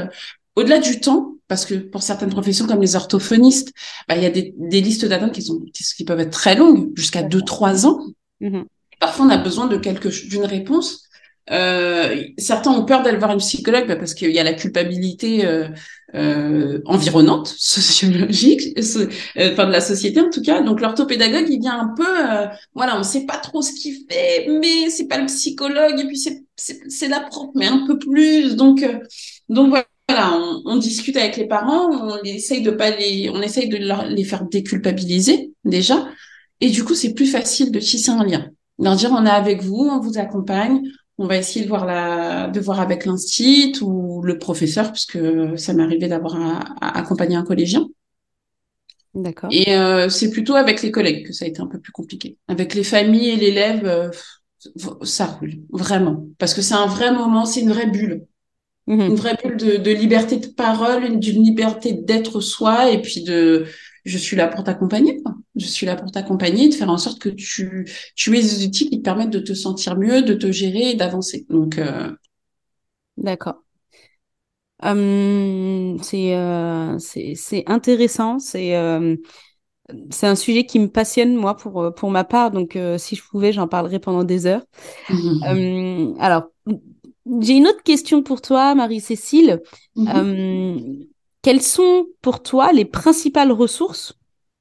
au-delà 0.55 0.79
du 0.79 1.01
temps, 1.01 1.35
parce 1.49 1.67
que 1.67 1.75
pour 1.75 2.03
certaines 2.03 2.31
professions 2.31 2.67
comme 2.67 2.81
les 2.81 2.95
orthophonistes, 2.95 3.73
bah, 4.09 4.17
il 4.17 4.23
y 4.23 4.27
a 4.27 4.31
des, 4.31 4.81
listes 4.81 5.05
d'attente 5.05 5.33
qui 5.33 5.43
sont 5.43 5.61
qui 5.75 6.05
peuvent 6.05 6.21
être 6.21 6.31
très 6.31 6.55
longues, 6.55 6.93
jusqu'à 6.97 7.23
deux 7.23 7.43
trois 7.43 7.85
ans. 7.85 7.99
Mm-hmm. 8.41 8.65
Parfois, 9.01 9.27
on 9.27 9.31
a 9.31 9.39
besoin 9.39 9.67
de 9.67 9.77
quelque 9.77 10.09
d'une 10.29 10.45
réponse. 10.45 11.06
Euh, 11.53 12.25
certains 12.39 12.73
ont 12.73 12.85
peur 12.85 13.03
d'aller 13.03 13.19
voir 13.19 13.31
une 13.31 13.39
psychologue 13.39 13.87
bah, 13.87 13.97
parce 13.97 14.15
qu'il 14.15 14.31
y 14.31 14.39
a 14.39 14.45
la 14.45 14.55
culpabilité 14.55 15.47
euh, 15.47 15.69
euh, 16.15 16.81
environnante, 16.87 17.47
sociologique, 17.57 18.75
enfin 18.79 19.67
de 19.67 19.73
la 19.73 19.81
société 19.81 20.21
en 20.21 20.31
tout 20.31 20.43
cas. 20.43 20.63
Donc 20.63 20.81
l'orthopédagogue, 20.81 21.47
il 21.49 21.61
vient 21.61 21.79
un 21.79 21.95
peu, 21.97 22.51
voilà, 22.75 22.99
on 22.99 23.03
sait 23.03 23.27
pas 23.27 23.37
trop 23.37 23.63
ce 23.63 23.73
qu'il 23.73 23.95
fait, 24.11 24.49
mais 24.49 24.91
c'est 24.91 25.07
pas 25.07 25.19
le 25.19 25.27
psychologue 25.27 26.01
et 26.01 26.07
puis 26.07 26.21
c'est 26.57 27.09
la 27.09 27.21
propre, 27.21 27.53
mais 27.55 27.67
un 27.67 27.87
peu 27.87 27.99
plus. 27.99 28.57
Donc 28.57 28.85
donc 29.49 29.69
voilà 29.69 29.87
voilà, 30.09 30.39
on, 30.65 30.77
discute 30.77 31.17
avec 31.17 31.37
les 31.37 31.49
parents, 31.49 31.91
on 31.91 32.23
essaye 32.23 32.63
de 32.63 32.71
pas 32.71 32.91
les, 32.91 33.29
on 33.29 33.43
essaye 33.43 33.69
de 33.69 33.77
les 34.09 34.23
faire 34.23 34.45
déculpabiliser 34.45 35.53
déjà, 35.65 36.07
et 36.61 36.71
du 36.71 36.85
coup 36.85 36.95
c'est 36.95 37.13
plus 37.13 37.27
facile 37.27 37.73
de 37.73 37.81
tisser 37.81 38.13
un 38.13 38.25
lien, 38.25 38.51
leur 38.79 38.95
dire 38.95 39.11
on 39.13 39.27
est 39.27 39.31
avec 39.31 39.63
vous, 39.63 39.89
on 39.91 39.99
vous 39.99 40.17
accompagne, 40.19 40.81
on 41.19 41.27
va 41.27 41.37
essayer 41.37 41.65
de 41.65 41.69
voir 41.69 41.87
la, 41.87 42.49
de 42.49 42.61
voir 42.61 42.81
avec 42.81 43.07
l'instit 43.07 43.75
ou 43.81 44.23
le 44.23 44.39
professeur, 44.39 44.93
puisque 44.93 45.19
ça 45.57 45.73
m'est 45.73 45.83
arrivé 45.83 46.09
d'avoir 46.09 46.37
accompagné 46.81 47.37
un 47.37 47.45
collégien. 47.45 47.89
D'accord. 49.17 49.49
Et 49.51 49.75
euh, 49.75 50.11
c'est 50.11 50.31
plutôt 50.31 50.55
avec 50.55 50.83
les 50.83 50.91
collègues 50.91 51.27
que 51.27 51.33
ça 51.33 51.47
a 51.47 51.49
été 51.49 51.61
un 51.61 51.67
peu 51.67 51.81
plus 51.81 51.93
compliqué. 51.93 52.37
Avec 52.49 52.75
les 52.75 52.85
familles 52.85 53.31
et 53.31 53.37
l'élève, 53.37 53.87
euh, 53.87 54.11
ça 55.03 55.27
roule 55.27 55.55
vraiment, 55.71 56.27
parce 56.39 56.53
que 56.53 56.61
c'est 56.61 56.75
un 56.75 56.87
vrai 56.87 57.13
moment, 57.13 57.47
c'est 57.47 57.61
une 57.61 57.71
vraie 57.71 57.87
bulle. 57.87 58.27
Mhm. 58.87 59.01
Une 59.01 59.15
vraie 59.15 59.37
bulle 59.43 59.57
de, 59.57 59.91
liberté 59.91 60.37
de 60.37 60.47
parole, 60.47 61.19
d'une 61.19 61.43
liberté 61.43 61.95
d'être 61.95 62.41
soi 62.41 62.91
et 62.91 63.01
puis 63.01 63.25
de 63.25 63.65
je 64.07 64.19
suis 64.19 64.37
là 64.37 64.49
pour 64.49 64.65
t'accompagner. 64.65 65.21
Je 65.57 65.67
suis 65.67 65.87
là 65.87 65.97
pour 65.97 66.11
t'accompagner, 66.11 66.69
de 66.69 66.75
faire 66.75 66.91
en 66.91 66.99
sorte 66.99 67.19
que 67.21 67.29
tu, 67.29 67.87
tu 68.15 68.37
aies 68.37 68.43
des 68.43 68.65
outils 68.65 68.89
qui 68.89 68.99
te 68.99 69.05
permettent 69.05 69.31
de 69.31 69.41
te 69.41 69.53
sentir 69.55 69.97
mieux, 69.99 70.23
de 70.23 70.35
te 70.35 70.53
gérer 70.53 70.91
et 70.91 70.95
d'avancer. 70.95 71.47
Donc, 71.51 71.79
euh... 71.79 72.13
D'accord. 73.17 73.63
Hum, 74.83 75.97
euh, 76.15 76.99
c'est 76.99 77.35
c'est 77.35 77.65
intéressant. 77.67 78.39
C'est 78.39 78.77
euh, 78.77 79.17
c'est 80.11 80.27
un 80.27 80.35
sujet 80.35 80.67
qui 80.67 80.79
me 80.79 80.89
passionne 80.89 81.35
moi 81.35 81.57
pour 81.57 81.95
pour 81.95 82.11
ma 82.11 82.25
part. 82.25 82.51
Donc 82.51 82.77
euh, 82.77 82.99
si 82.99 83.17
je 83.17 83.23
pouvais, 83.25 83.53
j'en 83.53 83.69
parlerais 83.69 84.01
pendant 84.01 84.25
des 84.25 84.47
heures. 84.47 84.65
Hum, 85.47 86.17
alors 86.21 86.45
j'ai 87.41 87.55
une 87.55 87.67
autre 87.67 87.83
question 87.83 88.23
pour 88.23 88.41
toi, 88.41 88.75
Marie-Cécile. 88.75 89.63
Mhm. 89.97 91.07
Quelles 91.47 91.63
sont 91.63 92.09
pour 92.23 92.43
toi 92.43 92.73
les 92.73 92.85
principales 92.85 93.53
ressources 93.53 94.15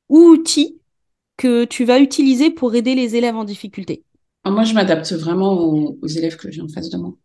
ou 0.07 0.19
outils 0.19 0.77
que 1.35 1.65
tu 1.65 1.83
vas 1.83 1.97
utiliser 1.97 2.51
pour 2.51 2.75
aider 2.75 2.93
les 2.93 3.15
élèves 3.15 3.35
en 3.35 3.43
difficulté? 3.43 4.03
Ah, 4.43 4.51
Moi, 4.51 4.65
je 4.65 4.75
m'adapte 4.75 5.11
vraiment 5.13 5.53
aux, 5.53 6.05
élèves 6.05 6.37
que 6.37 6.51
j'ai 6.51 6.61
en 6.61 6.67
face 6.67 6.91
de 6.91 6.97
moi. 6.97 7.15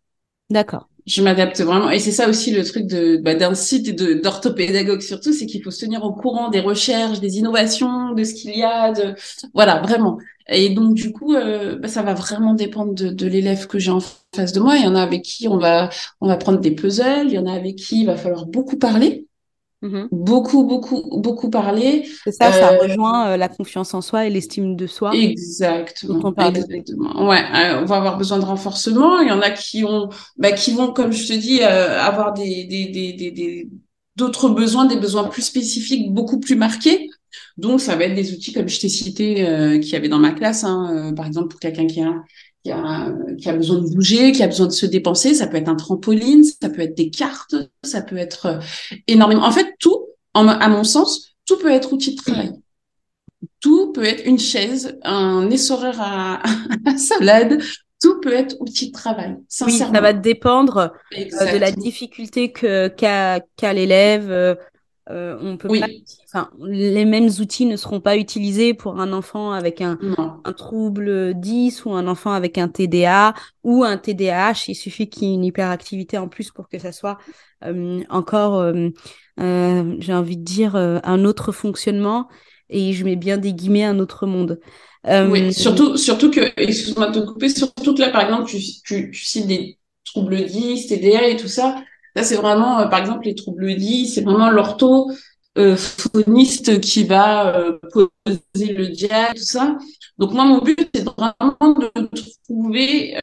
D'accord. 0.49 0.89
Je 1.05 1.21
m'adapte 1.21 1.61
vraiment. 1.61 1.91
Et 1.91 1.99
c'est 1.99 2.11
ça 2.11 2.27
aussi 2.27 2.49
le 2.49 2.63
truc 2.63 2.87
de 2.87 3.17
bah, 3.17 3.35
d'un 3.35 3.53
site 3.53 3.87
et 3.87 4.15
d'orthopédagogue 4.15 5.01
surtout, 5.01 5.31
c'est 5.31 5.45
qu'il 5.45 5.61
faut 5.61 5.69
se 5.69 5.85
tenir 5.85 6.03
au 6.03 6.11
courant 6.11 6.49
des 6.49 6.59
recherches, 6.59 7.19
des 7.19 7.37
innovations, 7.37 8.15
de 8.15 8.23
ce 8.23 8.33
qu'il 8.33 8.57
y 8.57 8.63
a. 8.63 8.91
De... 8.91 9.13
Voilà, 9.53 9.79
vraiment. 9.81 10.17
Et 10.47 10.71
donc, 10.71 10.95
du 10.95 11.11
coup, 11.11 11.35
euh, 11.35 11.77
bah, 11.77 11.87
ça 11.87 12.01
va 12.01 12.15
vraiment 12.15 12.55
dépendre 12.55 12.95
de, 12.95 13.09
de 13.09 13.27
l'élève 13.27 13.67
que 13.67 13.77
j'ai 13.77 13.91
en 13.91 14.01
face 14.33 14.53
de 14.53 14.59
moi. 14.59 14.77
Il 14.77 14.85
y 14.85 14.87
en 14.87 14.95
a 14.95 15.03
avec 15.03 15.21
qui 15.21 15.47
on 15.47 15.59
va, 15.59 15.91
on 16.19 16.27
va 16.27 16.37
prendre 16.37 16.59
des 16.59 16.71
puzzles. 16.71 17.27
Il 17.27 17.33
y 17.33 17.37
en 17.37 17.45
a 17.45 17.53
avec 17.53 17.75
qui 17.75 18.01
il 18.01 18.05
va 18.07 18.15
falloir 18.15 18.47
beaucoup 18.47 18.79
parler. 18.79 19.27
Mm-hmm. 19.81 20.07
Beaucoup, 20.11 20.63
beaucoup, 20.63 21.19
beaucoup 21.19 21.49
parler. 21.49 22.07
C'est 22.23 22.31
ça, 22.31 22.51
ça 22.51 22.73
euh, 22.73 22.77
rejoint 22.83 23.29
euh, 23.29 23.37
la 23.37 23.49
confiance 23.49 23.93
en 23.93 24.01
soi 24.01 24.27
et 24.27 24.29
l'estime 24.29 24.75
de 24.75 24.85
soi. 24.87 25.15
Exactement. 25.15 26.33
On 26.37 26.49
exactement. 26.49 27.27
Ouais, 27.27 27.43
on 27.81 27.85
va 27.85 27.97
avoir 27.97 28.17
besoin 28.17 28.37
de 28.39 28.45
renforcement. 28.45 29.19
Il 29.19 29.29
y 29.29 29.31
en 29.31 29.41
a 29.41 29.49
qui 29.49 29.83
ont, 29.83 30.09
bah, 30.37 30.51
qui 30.51 30.73
vont, 30.73 30.93
comme 30.93 31.11
je 31.11 31.27
te 31.27 31.33
dis, 31.33 31.61
avoir 31.61 32.33
des, 32.33 32.65
des, 32.65 32.87
des, 32.87 33.31
des, 33.31 33.69
d'autres 34.15 34.49
besoins, 34.49 34.85
des 34.85 34.97
besoins 34.97 35.23
plus 35.23 35.41
spécifiques, 35.41 36.13
beaucoup 36.13 36.39
plus 36.39 36.55
marqués. 36.55 37.09
Donc, 37.57 37.81
ça 37.81 37.95
va 37.95 38.05
être 38.05 38.15
des 38.15 38.33
outils 38.33 38.53
comme 38.53 38.67
je 38.67 38.79
t'ai 38.79 38.89
cité, 38.89 39.47
euh, 39.47 39.79
qu'il 39.79 39.89
y 39.89 39.95
avait 39.95 40.09
dans 40.09 40.19
ma 40.19 40.31
classe, 40.31 40.63
hein, 40.63 41.09
euh, 41.11 41.13
par 41.13 41.25
exemple 41.25 41.49
pour 41.49 41.59
quelqu'un 41.59 41.87
qui 41.87 42.01
a, 42.01 42.13
qui, 42.63 42.71
a, 42.71 43.11
qui 43.37 43.49
a 43.49 43.53
besoin 43.53 43.79
de 43.79 43.89
bouger, 43.93 44.31
qui 44.31 44.43
a 44.43 44.47
besoin 44.47 44.67
de 44.67 44.71
se 44.71 44.85
dépenser, 44.85 45.33
ça 45.33 45.47
peut 45.47 45.57
être 45.57 45.69
un 45.69 45.75
trampoline, 45.75 46.43
ça 46.43 46.69
peut 46.69 46.81
être 46.81 46.95
des 46.95 47.09
cartes, 47.09 47.55
ça 47.83 48.01
peut 48.01 48.17
être 48.17 48.45
euh, 48.45 48.59
énormément. 49.07 49.43
En 49.43 49.51
fait, 49.51 49.75
tout, 49.79 50.07
à 50.33 50.69
mon 50.69 50.83
sens, 50.83 51.35
tout 51.45 51.57
peut 51.57 51.71
être 51.71 51.93
outil 51.93 52.15
de 52.15 52.21
travail. 52.21 52.53
Tout 53.59 53.91
peut 53.91 54.03
être 54.03 54.25
une 54.25 54.39
chaise, 54.39 54.97
un 55.03 55.49
essoreur 55.49 55.95
à, 55.99 56.41
salade, 56.97 57.61
tout 58.01 58.19
peut 58.19 58.33
être 58.33 58.55
outil 58.59 58.87
de 58.87 58.93
travail. 58.93 59.37
Oui, 59.65 59.77
ça 59.77 59.87
va 59.87 60.13
dépendre 60.13 60.93
de 61.11 61.57
la 61.57 61.71
difficulté 61.71 62.51
que 62.51 62.87
qu'a 62.87 63.73
l'élève, 63.73 64.57
euh, 65.09 65.35
on 65.41 65.57
peut 65.57 65.67
pas, 65.67 65.87
enfin, 66.25 66.51
les 66.59 67.05
mêmes 67.05 67.29
outils 67.39 67.65
ne 67.65 67.75
seront 67.75 67.99
pas 67.99 68.17
utilisés 68.17 68.75
pour 68.75 68.99
un 68.99 69.13
enfant 69.13 69.51
avec 69.51 69.81
un, 69.81 69.97
un, 70.43 70.53
trouble 70.53 71.33
10 71.33 71.85
ou 71.85 71.93
un 71.93 72.07
enfant 72.07 72.31
avec 72.31 72.59
un 72.59 72.67
TDA 72.67 73.33
ou 73.63 73.83
un 73.83 73.97
TDAH. 73.97 74.65
Il 74.67 74.75
suffit 74.75 75.09
qu'il 75.09 75.27
y 75.27 75.31
ait 75.31 75.33
une 75.33 75.43
hyperactivité 75.43 76.19
en 76.19 76.27
plus 76.27 76.51
pour 76.51 76.69
que 76.69 76.77
ça 76.77 76.91
soit 76.91 77.17
euh, 77.63 78.01
encore, 78.09 78.59
euh, 78.59 78.89
j'ai 79.37 80.13
envie 80.13 80.37
de 80.37 80.43
dire, 80.43 80.75
un 80.75 81.25
autre 81.25 81.51
fonctionnement. 81.51 82.27
Et 82.69 82.93
je 82.93 83.03
mets 83.03 83.17
bien 83.17 83.37
des 83.37 83.53
guillemets, 83.53 83.83
un 83.83 83.99
autre 83.99 84.27
monde. 84.27 84.59
Oui, 85.05 85.51
surtout, 85.51 85.97
surtout 85.97 86.29
que, 86.29 86.41
excuse-moi 86.57 87.09
de 87.09 87.19
te 87.19 87.25
couper, 87.25 87.49
surtout 87.49 87.95
que 87.95 88.01
là, 88.01 88.11
par 88.11 88.21
exemple, 88.21 88.49
tu, 88.49 88.59
tu, 88.85 89.09
tu 89.11 89.25
cites 89.25 89.47
des 89.47 89.79
troubles 90.05 90.45
10, 90.45 90.87
TDA 90.87 91.27
et 91.27 91.37
tout 91.37 91.47
ça. 91.47 91.83
Là, 92.15 92.23
c'est 92.23 92.35
vraiment, 92.35 92.79
euh, 92.79 92.87
par 92.87 92.99
exemple, 92.99 93.25
les 93.25 93.35
troubles 93.35 93.75
dits, 93.75 94.07
c'est 94.07 94.21
vraiment 94.21 94.49
l'ortho 94.49 95.11
euh, 95.57 95.75
qui 96.81 97.03
va 97.05 97.55
euh, 97.55 97.79
poser 97.91 98.73
le 98.73 98.87
diag, 98.87 99.35
tout 99.35 99.43
ça. 99.43 99.77
Donc 100.17 100.33
moi, 100.33 100.45
mon 100.45 100.59
but, 100.59 100.89
c'est 100.93 101.03
vraiment 101.03 101.45
de 101.61 102.09
trouver 102.47 103.17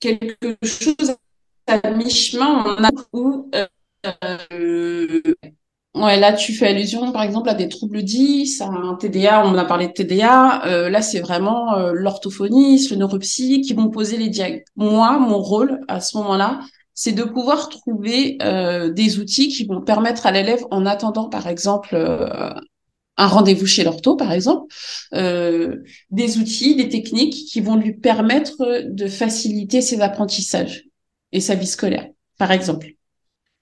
quelque 0.00 0.56
chose 0.62 1.16
à 1.66 1.90
mi-chemin 1.90 2.76
là, 5.94 6.32
tu 6.32 6.52
fais 6.54 6.68
allusion, 6.68 7.12
par 7.12 7.22
exemple, 7.22 7.48
à 7.48 7.54
des 7.54 7.68
troubles 7.68 8.02
10, 8.02 8.60
à 8.62 8.66
un 8.66 8.94
TDA, 8.94 9.44
on 9.46 9.56
a 9.56 9.64
parlé 9.64 9.88
de 9.88 9.92
TDA. 9.92 10.88
Là, 10.88 11.02
c'est 11.02 11.20
vraiment 11.20 11.76
l'orthophoniste, 11.92 12.90
le 12.90 12.96
neuropsy 12.96 13.60
qui 13.60 13.74
vont 13.74 13.90
poser 13.90 14.16
les 14.16 14.28
diagnostics. 14.28 14.66
Moi, 14.76 15.18
mon 15.18 15.38
rôle 15.38 15.80
à 15.88 16.00
ce 16.00 16.16
moment-là, 16.18 16.60
c'est 17.02 17.12
de 17.12 17.24
pouvoir 17.24 17.70
trouver 17.70 18.36
euh, 18.42 18.90
des 18.90 19.20
outils 19.20 19.48
qui 19.48 19.64
vont 19.64 19.80
permettre 19.80 20.26
à 20.26 20.32
l'élève, 20.32 20.62
en 20.70 20.84
attendant, 20.84 21.30
par 21.30 21.46
exemple, 21.46 21.94
euh, 21.94 22.52
un 23.16 23.26
rendez-vous 23.26 23.64
chez 23.64 23.84
l'ortho, 23.84 24.16
par 24.16 24.32
exemple, 24.32 24.66
euh, 25.14 25.76
des 26.10 26.36
outils, 26.36 26.76
des 26.76 26.90
techniques 26.90 27.46
qui 27.50 27.62
vont 27.62 27.76
lui 27.76 27.94
permettre 27.94 28.82
de 28.84 29.08
faciliter 29.08 29.80
ses 29.80 30.02
apprentissages 30.02 30.84
et 31.32 31.40
sa 31.40 31.54
vie 31.54 31.66
scolaire, 31.66 32.06
par 32.36 32.52
exemple. 32.52 32.92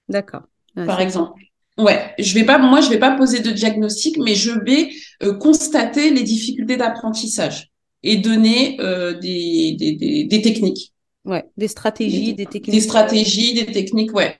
D'accord. 0.08 0.42
par 0.74 1.00
exemple. 1.00 1.40
Ouais, 1.78 2.14
je 2.18 2.34
vais 2.34 2.44
pas, 2.44 2.58
moi, 2.58 2.80
je 2.80 2.90
vais 2.90 2.98
pas 2.98 3.16
poser 3.16 3.38
de 3.38 3.52
diagnostic, 3.52 4.18
mais 4.18 4.34
je 4.34 4.50
vais 4.50 4.90
euh, 5.22 5.34
constater 5.34 6.10
les 6.10 6.24
difficultés 6.24 6.76
d'apprentissage 6.76 7.70
et 8.02 8.16
donner 8.16 8.80
euh, 8.80 9.16
des, 9.16 9.76
des, 9.78 9.92
des, 9.92 10.24
des, 10.24 10.42
techniques. 10.42 10.92
Ouais, 11.28 11.44
des 11.58 11.68
stratégies, 11.68 12.32
des, 12.32 12.46
techniques. 12.46 12.74
Des 12.74 12.80
stratégies, 12.80 13.52
des 13.52 13.66
techniques, 13.66 14.14
ouais, 14.14 14.38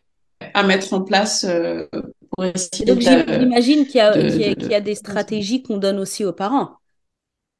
à 0.55 0.63
mettre 0.63 0.95
en 0.95 1.03
place 1.03 1.45
euh, 1.45 1.87
pour 2.31 2.47
essayer. 2.47 2.87
Donc 2.87 3.01
j'imagine 3.01 3.87
qu'il 3.87 3.97
y, 3.97 4.01
a, 4.01 4.13
qu'il 4.15 4.41
y, 4.41 4.45
a, 4.45 4.55
qu'il 4.55 4.71
y 4.71 4.75
a 4.75 4.81
des 4.81 4.95
stratégies 4.95 5.63
qu'on 5.63 5.77
donne 5.77 5.99
aussi 5.99 6.25
aux 6.25 6.33
parents 6.33 6.77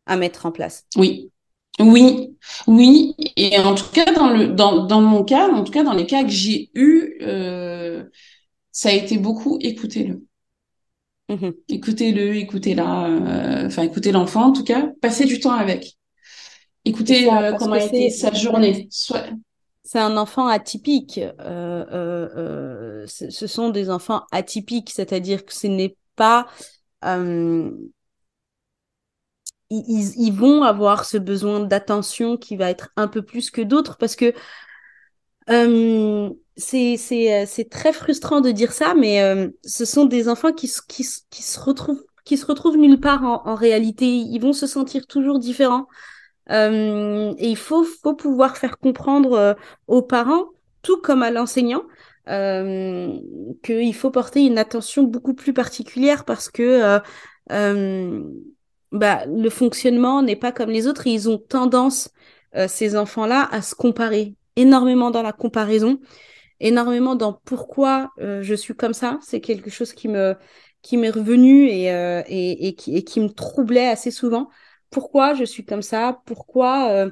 à 0.07 0.17
mettre 0.17 0.47
en 0.47 0.51
place. 0.51 0.87
Oui, 0.97 1.31
oui, 1.79 2.39
oui, 2.67 3.15
et 3.37 3.59
en 3.59 3.75
tout 3.75 3.91
cas 3.93 4.11
dans 4.15 4.31
le 4.31 4.49
dans 4.49 4.87
dans 4.87 5.03
mon 5.03 5.23
cas, 5.25 5.51
en 5.53 5.63
tout 5.63 5.73
cas 5.73 5.85
dans 5.85 5.93
les 5.93 6.07
cas 6.07 6.23
que 6.23 6.31
j'ai 6.31 6.71
eu, 6.75 7.19
euh, 7.21 8.05
ça 8.73 8.89
a 8.89 8.93
été 8.93 9.19
beaucoup 9.19 9.59
écoutez-le. 9.61 10.25
Mhm. 11.29 11.53
Écoutez-le, 11.69 12.37
écoutez-la, 12.37 13.09
euh, 13.09 13.67
enfin 13.67 13.83
écoutez 13.83 14.11
l'enfant 14.11 14.47
en 14.47 14.53
tout 14.53 14.65
cas, 14.65 14.91
passez 15.03 15.27
du 15.27 15.39
temps 15.39 15.53
avec. 15.53 15.98
Écoutez 16.89 17.31
euh, 17.31 17.53
comment 17.59 17.75
a 17.75 17.83
été 17.85 18.11
sa 18.11 18.33
journée? 18.33 18.89
Soit... 18.91 19.25
C'est 19.83 19.99
un 19.99 20.17
enfant 20.17 20.47
atypique. 20.47 21.19
Euh, 21.19 21.85
euh, 21.93 23.07
ce 23.07 23.47
sont 23.47 23.71
des 23.71 23.91
enfants 23.91 24.23
atypiques, 24.33 24.91
c'est-à-dire 24.91 25.45
que 25.45 25.55
ce 25.55 25.67
n'est 25.67 25.97
pas 26.17 26.47
ils, 29.71 30.13
ils, 30.17 30.33
vont 30.33 30.63
avoir 30.63 31.05
ce 31.05 31.19
besoin 31.19 31.61
d'attention 31.61 32.37
qui 32.37 32.57
va 32.57 32.71
être 32.71 32.91
un 32.97 33.07
peu 33.07 33.23
plus 33.23 33.51
que 33.51 33.61
d'autres 33.61 33.99
parce 33.99 34.17
que 34.17 34.33
euh, 35.51 36.31
c'est 36.57 37.69
très 37.71 37.93
frustrant 37.93 38.41
de 38.41 38.51
dire 38.51 38.73
ça, 38.73 38.95
mais 38.95 39.23
euh, 39.23 39.49
ce 39.65 39.85
sont 39.85 40.05
des 40.05 40.29
enfants 40.29 40.53
qui, 40.53 40.71
qui, 40.89 41.07
qui, 41.31 41.43
se 41.43 41.61
retrouvent 41.61 42.05
qui 42.25 42.37
se 42.37 42.45
retrouvent 42.47 42.77
nulle 42.77 43.01
part 43.01 43.25
en, 43.25 43.47
en 43.47 43.55
réalité. 43.55 44.07
Ils 44.07 44.41
vont 44.41 44.53
se 44.53 44.67
sentir 44.67 45.07
toujours 45.07 45.39
différents. 45.39 45.87
Euh, 46.51 47.35
et 47.39 47.49
il 47.49 47.57
faut, 47.57 47.85
faut 47.85 48.15
pouvoir 48.15 48.57
faire 48.57 48.79
comprendre 48.79 49.33
euh, 49.35 49.55
aux 49.87 50.03
parents, 50.03 50.47
tout 50.83 51.01
comme 51.01 51.23
à 51.23 51.31
l'enseignant, 51.31 51.85
euh, 52.29 53.13
qu'il 53.63 53.95
faut 53.95 54.11
porter 54.11 54.47
une 54.47 54.59
attention 54.59 55.03
beaucoup 55.03 55.35
plus 55.35 55.53
particulière 55.53 56.25
parce 56.25 56.51
que 56.51 57.01
bah, 58.91 59.27
le 59.27 59.51
fonctionnement 59.51 60.23
n'est 60.23 60.37
pas 60.37 60.53
comme 60.53 60.71
les 60.71 60.87
autres 60.87 61.07
et 61.07 61.11
ils 61.11 61.29
ont 61.29 61.39
tendance, 61.39 62.11
ces 62.67 62.97
enfants-là, 62.97 63.47
à 63.53 63.61
se 63.63 63.75
comparer 63.75 64.35
énormément 64.57 65.11
dans 65.11 65.23
la 65.23 65.33
comparaison 65.33 66.01
énormément 66.61 67.15
dans 67.15 67.35
pourquoi 67.45 68.11
je 68.19 68.55
suis 68.55 68.75
comme 68.75 68.95
ça. 68.95 69.19
C'est 69.23 69.41
quelque 69.41 69.71
chose 69.71 69.93
qui 69.93 70.09
me 70.09 70.35
qui 70.83 70.97
m'est 70.97 71.11
revenu 71.11 71.67
et, 71.69 71.87
et, 72.29 72.69
et 72.69 73.05
qui 73.05 73.21
me 73.21 73.29
troublait 73.29 73.89
assez 73.89 74.11
souvent. 74.11 74.49
Pourquoi 74.91 75.35
je 75.35 75.45
suis 75.45 75.65
comme 75.65 75.83
ça 75.83 76.21
Pourquoi 76.25 76.91
euh, 76.91 77.11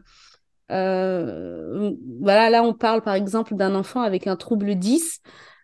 euh, 0.72 1.92
voilà, 2.20 2.50
là 2.50 2.62
on 2.62 2.74
parle 2.74 3.02
par 3.02 3.14
exemple 3.14 3.54
d'un 3.54 3.74
enfant 3.74 4.00
avec 4.00 4.26
un 4.26 4.36
trouble 4.36 4.74
10. 4.74 5.20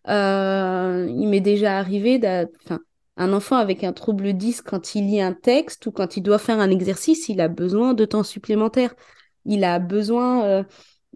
Euh, 0.09 1.07
il 1.09 1.29
m'est 1.29 1.41
déjà 1.41 1.79
arrivé, 1.79 2.21
enfin, 2.65 2.81
un 3.17 3.33
enfant 3.33 3.57
avec 3.57 3.85
un 3.85 3.93
trouble 3.93 4.33
10, 4.33 4.63
quand 4.63 4.95
il 4.95 5.07
lit 5.07 5.21
un 5.21 5.33
texte 5.33 5.87
ou 5.87 5.93
quand 5.93 6.17
il 6.17 6.23
doit 6.23 6.39
faire 6.39 6.61
un 6.61 6.71
exercice, 6.71 7.29
il 7.29 7.41
a 7.41 7.49
besoin 7.49 7.95
de 7.95 8.05
temps 8.05 8.23
supplémentaire. 8.23 8.95
Il 9.45 9.65
a 9.65 9.79
besoin 9.79 10.65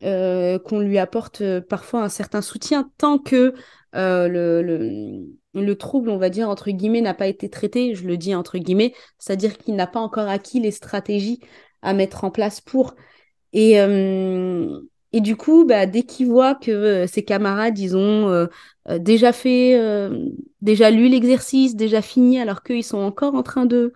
qu'on 0.01 0.81
lui 0.81 0.99
apporte 0.99 1.43
parfois 1.61 2.03
un 2.03 2.09
certain 2.09 2.43
soutien 2.43 2.91
tant 2.99 3.19
que 3.19 3.55
euh, 3.97 4.29
le, 4.29 4.63
le, 4.63 5.27
le, 5.63 5.77
trouble, 5.79 6.11
on 6.11 6.19
va 6.19 6.31
dire, 6.31 6.49
entre 6.49 6.71
guillemets, 6.71 7.01
n'a 7.01 7.15
pas 7.15 7.27
été 7.29 7.49
traité, 7.51 7.95
je 7.95 8.07
le 8.07 8.17
dis 8.17 8.35
entre 8.35 8.59
guillemets, 8.59 8.95
c'est-à-dire 9.19 9.59
qu'il 9.59 9.75
n'a 9.77 9.87
pas 9.87 10.01
encore 10.01 10.29
acquis 10.29 10.61
les 10.61 10.71
stratégies 10.71 11.41
à 11.83 11.95
mettre 11.95 12.25
en 12.25 12.31
place 12.31 12.61
pour. 12.61 12.95
Et, 13.53 13.81
euh, 13.81 14.81
et 15.13 15.21
du 15.21 15.37
coup, 15.37 15.65
bah, 15.67 15.87
dès 15.87 16.03
qu'il 16.05 16.29
voit 16.29 16.55
que 16.55 17.07
ses 17.07 17.25
camarades, 17.25 17.79
ils 17.79 17.97
ont 17.97 18.49
déjà 18.99 19.33
fait, 19.33 19.79
déjà 20.61 20.91
lu 20.91 21.09
l'exercice, 21.09 21.77
déjà 21.77 22.03
fini, 22.03 22.41
alors 22.41 22.63
qu'ils 22.63 22.85
sont 22.85 22.99
encore 22.99 23.35
en 23.35 23.43
train 23.43 23.67
de, 23.67 23.93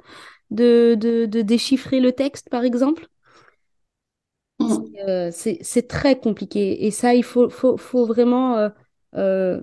de, 0.50 0.96
de, 0.98 1.26
de 1.26 1.42
déchiffrer 1.42 2.00
le 2.00 2.12
texte, 2.12 2.50
par 2.50 2.64
exemple, 2.64 3.08
euh, 5.08 5.30
c'est 5.32 5.88
très 5.88 6.18
compliqué. 6.18 6.86
Et 6.86 6.90
ça, 6.90 7.14
il 7.14 7.24
faut, 7.24 7.48
faut, 7.50 7.76
faut 7.76 8.06
vraiment, 8.06 8.56
euh, 8.58 8.68
euh, 9.16 9.60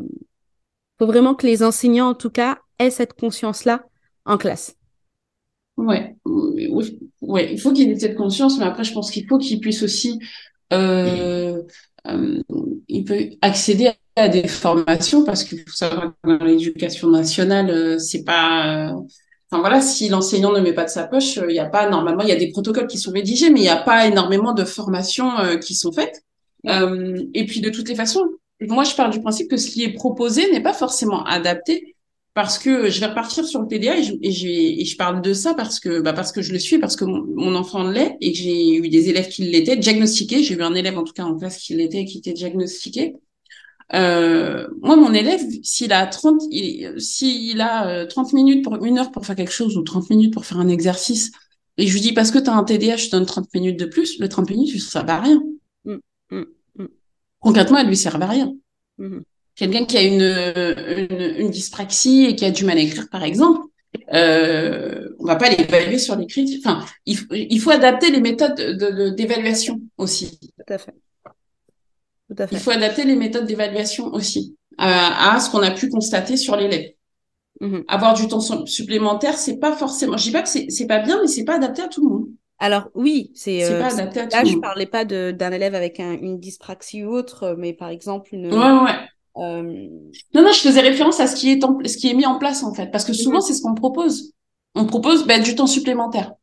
faut 0.97 1.05
vraiment 1.05 1.35
que 1.35 1.45
les 1.45 1.63
enseignants, 1.63 2.09
en 2.09 2.13
tout 2.13 2.29
cas, 2.29 2.59
aient 2.79 2.89
cette 2.89 3.13
conscience-là 3.13 3.85
en 4.25 4.37
classe. 4.37 4.75
Ouais, 5.77 6.15
ouais, 7.21 7.53
il 7.53 7.59
faut 7.59 7.71
qu'ils 7.71 7.91
aient 7.91 7.99
cette 7.99 8.15
conscience, 8.15 8.57
mais 8.57 8.65
après, 8.65 8.83
je 8.83 8.93
pense 8.93 9.11
qu'il 9.11 9.27
faut 9.27 9.37
qu'ils 9.37 9.59
puissent 9.59 9.83
aussi, 9.83 10.19
euh, 10.73 11.61
euh, 12.07 12.41
il 12.87 13.03
peut 13.05 13.29
accéder 13.41 13.91
à 14.15 14.27
des 14.27 14.47
formations 14.47 15.23
parce 15.23 15.43
que 15.43 15.55
faut 15.55 15.75
savoir 15.75 16.13
dans 16.23 16.43
l'éducation 16.43 17.09
nationale, 17.09 17.99
c'est 17.99 18.23
pas 18.23 18.95
Enfin 19.49 19.61
voilà, 19.61 19.79
si 19.79 20.09
l'enseignant 20.09 20.51
ne 20.51 20.59
met 20.59 20.73
pas 20.73 20.83
de 20.83 20.89
sa 20.89 21.07
poche, 21.07 21.37
il 21.37 21.47
n'y 21.47 21.59
a 21.59 21.69
pas 21.69 21.89
normalement 21.89 22.21
il 22.23 22.29
y 22.29 22.33
a 22.33 22.35
des 22.35 22.49
protocoles 22.51 22.87
qui 22.87 22.97
sont 22.97 23.11
rédigés, 23.11 23.49
mais 23.49 23.61
il 23.61 23.63
n'y 23.63 23.69
a 23.69 23.77
pas 23.77 24.05
énormément 24.05 24.53
de 24.53 24.65
formations 24.65 25.39
euh, 25.39 25.57
qui 25.57 25.73
sont 25.73 25.93
faites. 25.93 26.21
Euh, 26.67 27.23
et 27.33 27.45
puis 27.45 27.61
de 27.61 27.69
toutes 27.69 27.87
les 27.87 27.95
façons, 27.95 28.27
moi 28.61 28.83
je 28.83 28.95
pars 28.95 29.09
du 29.09 29.21
principe 29.21 29.49
que 29.49 29.57
ce 29.57 29.69
qui 29.69 29.83
est 29.83 29.93
proposé 29.93 30.51
n'est 30.51 30.63
pas 30.63 30.73
forcément 30.73 31.23
adapté 31.23 31.95
parce 32.33 32.59
que 32.59 32.89
je 32.89 32.99
vais 32.99 33.07
repartir 33.07 33.45
sur 33.45 33.61
le 33.61 33.67
TDA 33.67 33.97
et 33.97 34.03
je, 34.03 34.13
et, 34.21 34.81
et 34.81 34.85
je 34.85 34.95
parle 34.95 35.21
de 35.21 35.33
ça 35.33 35.55
parce 35.55 35.79
que 35.79 36.01
bah 36.01 36.13
parce 36.13 36.31
que 36.31 36.41
je 36.41 36.53
le 36.53 36.59
suis 36.59 36.77
parce 36.77 36.95
que 36.95 37.05
mon, 37.05 37.25
mon 37.35 37.55
enfant 37.55 37.83
l'est 37.83 38.15
et 38.21 38.31
que 38.31 38.37
j'ai 38.37 38.75
eu 38.75 38.89
des 38.89 39.09
élèves 39.09 39.27
qui 39.29 39.43
l'étaient 39.43 39.77
diagnostiqués. 39.77 40.43
J'ai 40.43 40.55
eu 40.55 40.61
un 40.61 40.75
élève 40.75 40.97
en 40.97 41.03
tout 41.03 41.13
cas 41.13 41.23
en 41.23 41.35
classe 41.35 41.57
qui 41.57 41.73
l'était 41.73 42.01
et 42.01 42.05
qui 42.05 42.19
était 42.19 42.33
diagnostiqué. 42.33 43.15
Euh, 43.93 44.67
moi, 44.81 44.95
mon 44.97 45.13
élève, 45.13 45.41
s'il 45.63 45.93
a 45.93 46.05
30, 46.05 46.41
s'il 46.99 47.61
a 47.61 48.05
30 48.05 48.27
euh, 48.27 48.35
minutes 48.35 48.63
pour 48.63 48.83
une 48.83 48.97
heure 48.97 49.11
pour 49.11 49.25
faire 49.25 49.35
quelque 49.35 49.53
chose 49.53 49.77
ou 49.77 49.81
30 49.81 50.09
minutes 50.09 50.33
pour 50.33 50.45
faire 50.45 50.59
un 50.59 50.67
exercice, 50.67 51.31
et 51.77 51.87
je 51.87 51.93
lui 51.93 52.01
dis 52.01 52.13
parce 52.13 52.31
que 52.31 52.39
tu 52.39 52.49
as 52.49 52.55
un 52.55 52.63
TDA, 52.63 52.97
je 52.97 53.05
te 53.07 53.11
donne 53.11 53.25
30 53.25 53.53
minutes 53.53 53.79
de 53.79 53.85
plus, 53.85 54.19
le 54.19 54.27
30 54.27 54.49
minutes, 54.49 54.81
ça 54.81 55.05
à 55.07 55.21
rien. 55.21 55.41
Mm, 55.85 55.97
mm. 56.31 56.43
Concrètement, 57.39 57.77
elle 57.77 57.87
lui 57.87 57.97
sert 57.97 58.21
à 58.21 58.25
rien. 58.25 58.53
Mm-hmm. 58.99 59.21
Quelqu'un 59.55 59.85
qui 59.85 59.97
a 59.97 60.03
une, 60.03 60.21
une, 60.21 61.35
une, 61.37 61.49
dyspraxie 61.49 62.25
et 62.25 62.35
qui 62.35 62.45
a 62.45 62.51
du 62.51 62.63
mal 62.63 62.77
à 62.77 62.81
écrire, 62.81 63.09
par 63.09 63.23
exemple, 63.23 63.67
euh, 64.13 65.09
on 65.19 65.25
va 65.25 65.35
pas 65.35 65.49
l'évaluer 65.49 65.97
sur 65.97 66.15
l'écrit. 66.15 66.61
Enfin, 66.63 66.85
il, 67.05 67.17
il, 67.31 67.59
faut 67.59 67.71
adapter 67.71 68.11
les 68.11 68.21
méthodes 68.21 68.55
d'évaluation 69.15 69.75
de, 69.75 69.79
de, 69.79 69.87
aussi. 69.97 70.39
Tout 70.39 70.73
à 70.73 70.77
fait. 70.77 70.93
Il 72.51 72.59
faut 72.59 72.71
adapter 72.71 73.03
les 73.05 73.15
méthodes 73.15 73.45
d'évaluation 73.45 74.13
aussi 74.13 74.55
à, 74.77 75.33
à 75.33 75.39
ce 75.39 75.49
qu'on 75.49 75.63
a 75.63 75.71
pu 75.71 75.89
constater 75.89 76.37
sur 76.37 76.55
l'élève. 76.55 76.91
Mmh. 77.59 77.79
Avoir 77.87 78.13
du 78.13 78.27
temps 78.27 78.41
supplémentaire, 78.65 79.37
c'est 79.37 79.57
pas 79.57 79.75
forcément. 79.75 80.17
Je 80.17 80.23
dis 80.23 80.31
pas 80.31 80.43
que 80.43 80.49
c'est 80.49 80.87
pas 80.87 80.99
bien, 80.99 81.19
mais 81.21 81.27
c'est 81.27 81.45
pas 81.45 81.55
adapté 81.55 81.81
à 81.81 81.87
tout 81.87 82.03
le 82.03 82.09
monde. 82.09 82.27
Alors 82.59 82.89
oui, 82.95 83.31
c'est 83.35 83.63
euh, 83.65 83.79
pas 83.79 83.93
adapté 83.93 84.19
à 84.19 84.27
tout 84.27 84.35
là 84.35 84.43
je 84.43 84.57
parlais 84.57 84.87
pas 84.87 85.05
d'un 85.05 85.51
élève 85.51 85.75
avec 85.75 85.99
un, 85.99 86.13
une 86.13 86.39
dyspraxie 86.39 87.03
ou 87.03 87.11
autre, 87.11 87.55
mais 87.57 87.73
par 87.73 87.89
exemple 87.89 88.29
une. 88.33 88.47
Ouais 88.47 88.57
ouais. 88.57 88.95
Euh... 89.37 89.61
Non 90.33 90.41
non, 90.41 90.51
je 90.51 90.61
faisais 90.61 90.81
référence 90.81 91.19
à 91.19 91.27
ce 91.27 91.35
qui 91.35 91.51
est 91.51 91.63
en, 91.63 91.77
ce 91.85 91.97
qui 91.97 92.09
est 92.09 92.15
mis 92.15 92.25
en 92.25 92.39
place 92.39 92.63
en 92.63 92.73
fait, 92.73 92.87
parce 92.87 93.05
que 93.05 93.13
souvent 93.13 93.37
mmh. 93.37 93.41
c'est 93.41 93.53
ce 93.53 93.61
qu'on 93.61 93.75
propose. 93.75 94.33
On 94.73 94.85
propose 94.85 95.27
bah, 95.27 95.39
du 95.39 95.55
temps 95.55 95.67
supplémentaire. 95.67 96.33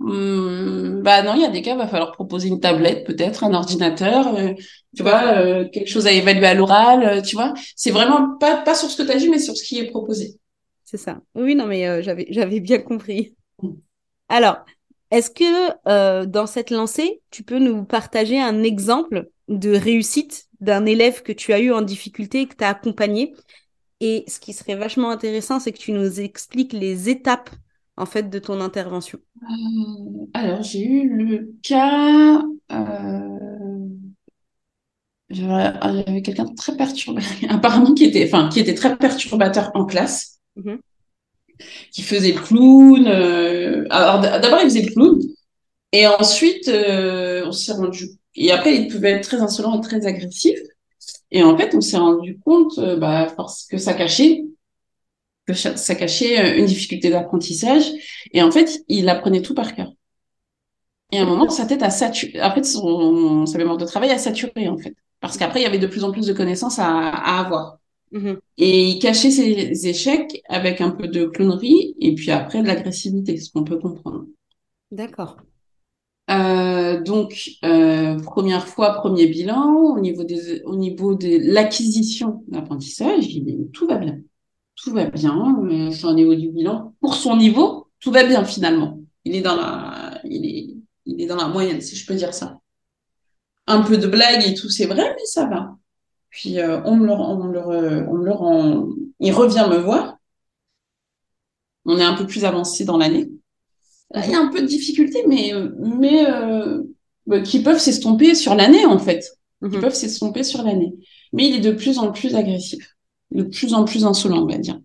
Hum, 0.00 1.02
bah 1.02 1.22
non, 1.22 1.34
il 1.34 1.42
y 1.42 1.44
a 1.44 1.50
des 1.50 1.62
cas, 1.62 1.72
il 1.72 1.78
va 1.78 1.88
falloir 1.88 2.12
proposer 2.12 2.48
une 2.48 2.60
tablette, 2.60 3.04
peut-être 3.04 3.44
un 3.44 3.52
ordinateur, 3.52 4.34
euh, 4.36 4.52
tu 4.96 5.02
vois, 5.02 5.64
quelque 5.64 5.88
chose 5.88 6.06
à 6.06 6.12
évaluer 6.12 6.46
à 6.46 6.54
l'oral, 6.54 7.22
tu 7.22 7.34
vois. 7.34 7.52
C'est 7.74 7.90
vraiment 7.90 8.36
pas 8.38 8.58
pas 8.58 8.74
sur 8.74 8.88
ce 8.88 8.96
que 8.96 9.02
tu 9.02 9.10
as 9.10 9.16
dit, 9.16 9.28
mais 9.28 9.40
sur 9.40 9.56
ce 9.56 9.64
qui 9.64 9.78
est 9.78 9.90
proposé. 9.90 10.38
C'est 10.84 10.96
ça. 10.96 11.18
Oui, 11.34 11.54
non, 11.54 11.66
mais 11.66 12.02
j'avais 12.02 12.26
j'avais 12.30 12.60
bien 12.60 12.78
compris. 12.78 13.34
Hum. 13.62 13.76
Alors, 14.28 14.58
est-ce 15.10 15.30
que 15.30 16.24
dans 16.26 16.46
cette 16.46 16.70
lancée, 16.70 17.22
tu 17.30 17.42
peux 17.42 17.58
nous 17.58 17.84
partager 17.84 18.40
un 18.40 18.62
exemple 18.62 19.30
de 19.48 19.70
réussite 19.70 20.46
d'un 20.60 20.86
élève 20.86 21.22
que 21.22 21.32
tu 21.32 21.52
as 21.52 21.60
eu 21.60 21.72
en 21.72 21.82
difficulté 21.82 22.42
et 22.42 22.46
que 22.46 22.56
tu 22.56 22.64
as 22.64 22.70
accompagné? 22.70 23.34
Et 24.00 24.24
ce 24.28 24.40
qui 24.40 24.52
serait 24.52 24.76
vachement 24.76 25.10
intéressant, 25.10 25.60
c'est 25.60 25.72
que 25.72 25.78
tu 25.78 25.92
nous 25.92 26.20
expliques 26.20 26.72
les 26.72 27.08
étapes 27.10 27.50
en 28.00 28.06
fait 28.06 28.30
de 28.30 28.38
ton 28.38 28.60
intervention. 28.60 29.18
Euh, 29.42 30.26
alors 30.32 30.62
j'ai 30.62 30.86
eu 30.86 31.08
le 31.08 31.54
cas, 31.62 32.42
euh, 32.72 33.88
j'avais 35.28 36.22
quelqu'un 36.22 36.44
de 36.44 36.54
très 36.54 36.76
perturbateur, 36.76 37.30
apparemment 37.50 37.92
qui 37.92 38.04
était, 38.04 38.24
enfin 38.24 38.48
qui 38.48 38.60
était 38.60 38.74
très 38.74 38.96
perturbateur 38.96 39.70
en 39.74 39.84
classe, 39.84 40.40
mhm. 40.56 40.80
Qui 41.92 42.02
faisait 42.02 42.32
le 42.32 42.40
clown. 42.40 43.06
Euh, 43.06 43.84
alors 43.90 44.20
d'abord 44.20 44.60
il 44.62 44.64
faisait 44.64 44.82
le 44.82 44.92
clown, 44.92 45.18
et 45.92 46.06
ensuite 46.06 46.68
on 46.68 47.52
s'est 47.52 47.72
rendu, 47.72 48.08
et 48.34 48.52
après 48.52 48.76
il 48.76 48.88
pouvait 48.88 49.12
être 49.12 49.28
très 49.28 49.40
insolent 49.40 49.78
et 49.78 49.82
très 49.82 50.06
agressif. 50.06 50.58
Et 51.30 51.42
en 51.42 51.56
fait, 51.56 51.74
on 51.74 51.80
s'est 51.80 51.96
rendu 51.96 52.38
compte 52.40 52.78
euh, 52.78 52.96
bah, 52.96 53.34
que 53.70 53.78
ça 53.78 53.94
cachait 53.94 54.44
que 55.46 55.54
ça 55.54 55.94
cachait 55.94 56.38
euh, 56.38 56.58
une 56.58 56.66
difficulté 56.66 57.10
d'apprentissage. 57.10 57.84
Et 58.32 58.42
en 58.42 58.50
fait, 58.50 58.82
il 58.88 59.08
apprenait 59.08 59.42
tout 59.42 59.54
par 59.54 59.74
cœur. 59.74 59.92
Et 61.12 61.18
à 61.18 61.22
un 61.22 61.26
moment, 61.26 61.48
sa 61.50 61.66
tête 61.66 61.82
a 61.82 61.90
saturé. 61.90 62.38
Après, 62.38 62.62
son, 62.62 63.46
sa 63.46 63.58
mémoire 63.58 63.76
de 63.78 63.84
travail 63.84 64.10
a 64.10 64.18
saturé, 64.18 64.68
en 64.68 64.78
fait. 64.78 64.94
Parce 65.20 65.36
qu'après, 65.36 65.60
il 65.60 65.64
y 65.64 65.66
avait 65.66 65.78
de 65.78 65.86
plus 65.88 66.04
en 66.04 66.12
plus 66.12 66.26
de 66.26 66.32
connaissances 66.32 66.78
à 66.78 67.08
avoir. 67.40 67.79
Mm-hmm. 68.12 68.38
Et 68.58 68.88
il 68.88 68.98
cachait 68.98 69.30
ses 69.30 69.88
échecs 69.88 70.42
avec 70.48 70.80
un 70.80 70.90
peu 70.90 71.08
de 71.08 71.26
clownerie 71.26 71.94
et 72.00 72.14
puis 72.14 72.30
après 72.30 72.62
de 72.62 72.66
l'agressivité, 72.66 73.36
ce 73.38 73.50
qu'on 73.52 73.64
peut 73.64 73.78
comprendre. 73.78 74.26
D'accord. 74.90 75.36
Euh, 76.30 77.00
donc, 77.00 77.50
euh, 77.64 78.18
première 78.20 78.66
fois, 78.68 78.94
premier 78.94 79.26
bilan, 79.26 79.74
au 79.74 80.00
niveau, 80.00 80.24
des, 80.24 80.62
au 80.62 80.76
niveau 80.76 81.14
de 81.14 81.52
l'acquisition 81.52 82.44
d'apprentissage, 82.48 83.26
tout 83.72 83.86
va 83.86 83.96
bien. 83.96 84.20
Tout 84.76 84.92
va 84.92 85.06
bien, 85.06 85.56
mais 85.62 86.04
au 86.04 86.14
niveau 86.14 86.34
du 86.34 86.48
bilan. 86.50 86.94
Pour 87.00 87.14
son 87.14 87.36
niveau, 87.36 87.88
tout 87.98 88.12
va 88.12 88.24
bien 88.24 88.44
finalement. 88.44 89.00
Il 89.24 89.34
est 89.34 89.42
dans 89.42 89.56
la, 89.56 90.20
il 90.24 90.46
est, 90.46 90.76
il 91.04 91.20
est 91.20 91.26
dans 91.26 91.36
la 91.36 91.48
moyenne, 91.48 91.80
si 91.80 91.96
je 91.96 92.06
peux 92.06 92.14
dire 92.14 92.32
ça. 92.32 92.58
Un 93.66 93.82
peu 93.82 93.98
de 93.98 94.06
blague 94.06 94.46
et 94.46 94.54
tout, 94.54 94.68
c'est 94.68 94.86
vrai, 94.86 95.14
mais 95.16 95.24
ça 95.24 95.46
va. 95.46 95.76
Puis 96.30 96.58
euh, 96.60 96.80
on 96.84 96.96
me 96.96 97.06
le, 97.06 97.12
on 97.12 97.44
me 97.44 97.52
le, 97.52 98.08
on 98.08 98.14
me 98.14 98.24
le 98.24 98.32
rend, 98.32 98.88
il 99.18 99.32
revient 99.32 99.66
me 99.70 99.78
voir. 99.78 100.16
On 101.84 101.98
est 101.98 102.04
un 102.04 102.14
peu 102.14 102.26
plus 102.26 102.44
avancé 102.44 102.84
dans 102.84 102.98
l'année. 102.98 103.28
Il 104.14 104.30
y 104.30 104.34
a 104.34 104.40
un 104.40 104.48
peu 104.48 104.60
de 104.60 104.66
difficultés, 104.66 105.24
mais, 105.26 105.52
mais 105.78 106.28
euh, 106.28 106.82
bah, 107.26 107.40
qui 107.40 107.62
peuvent 107.62 107.78
s'estomper 107.78 108.34
sur 108.34 108.54
l'année, 108.54 108.84
en 108.84 108.98
fait. 108.98 109.20
Qui 109.62 109.76
mhm. 109.76 109.80
peuvent 109.80 109.94
s'estomper 109.94 110.42
sur 110.42 110.62
l'année. 110.62 110.92
Mais 111.32 111.48
il 111.48 111.56
est 111.56 111.60
de 111.60 111.72
plus 111.72 111.98
en 111.98 112.10
plus 112.10 112.34
agressif, 112.34 112.96
de 113.30 113.42
plus 113.44 113.72
en 113.74 113.84
plus 113.84 114.04
insolent, 114.04 114.42
on 114.42 114.46
va 114.46 114.58
dire. 114.58 114.80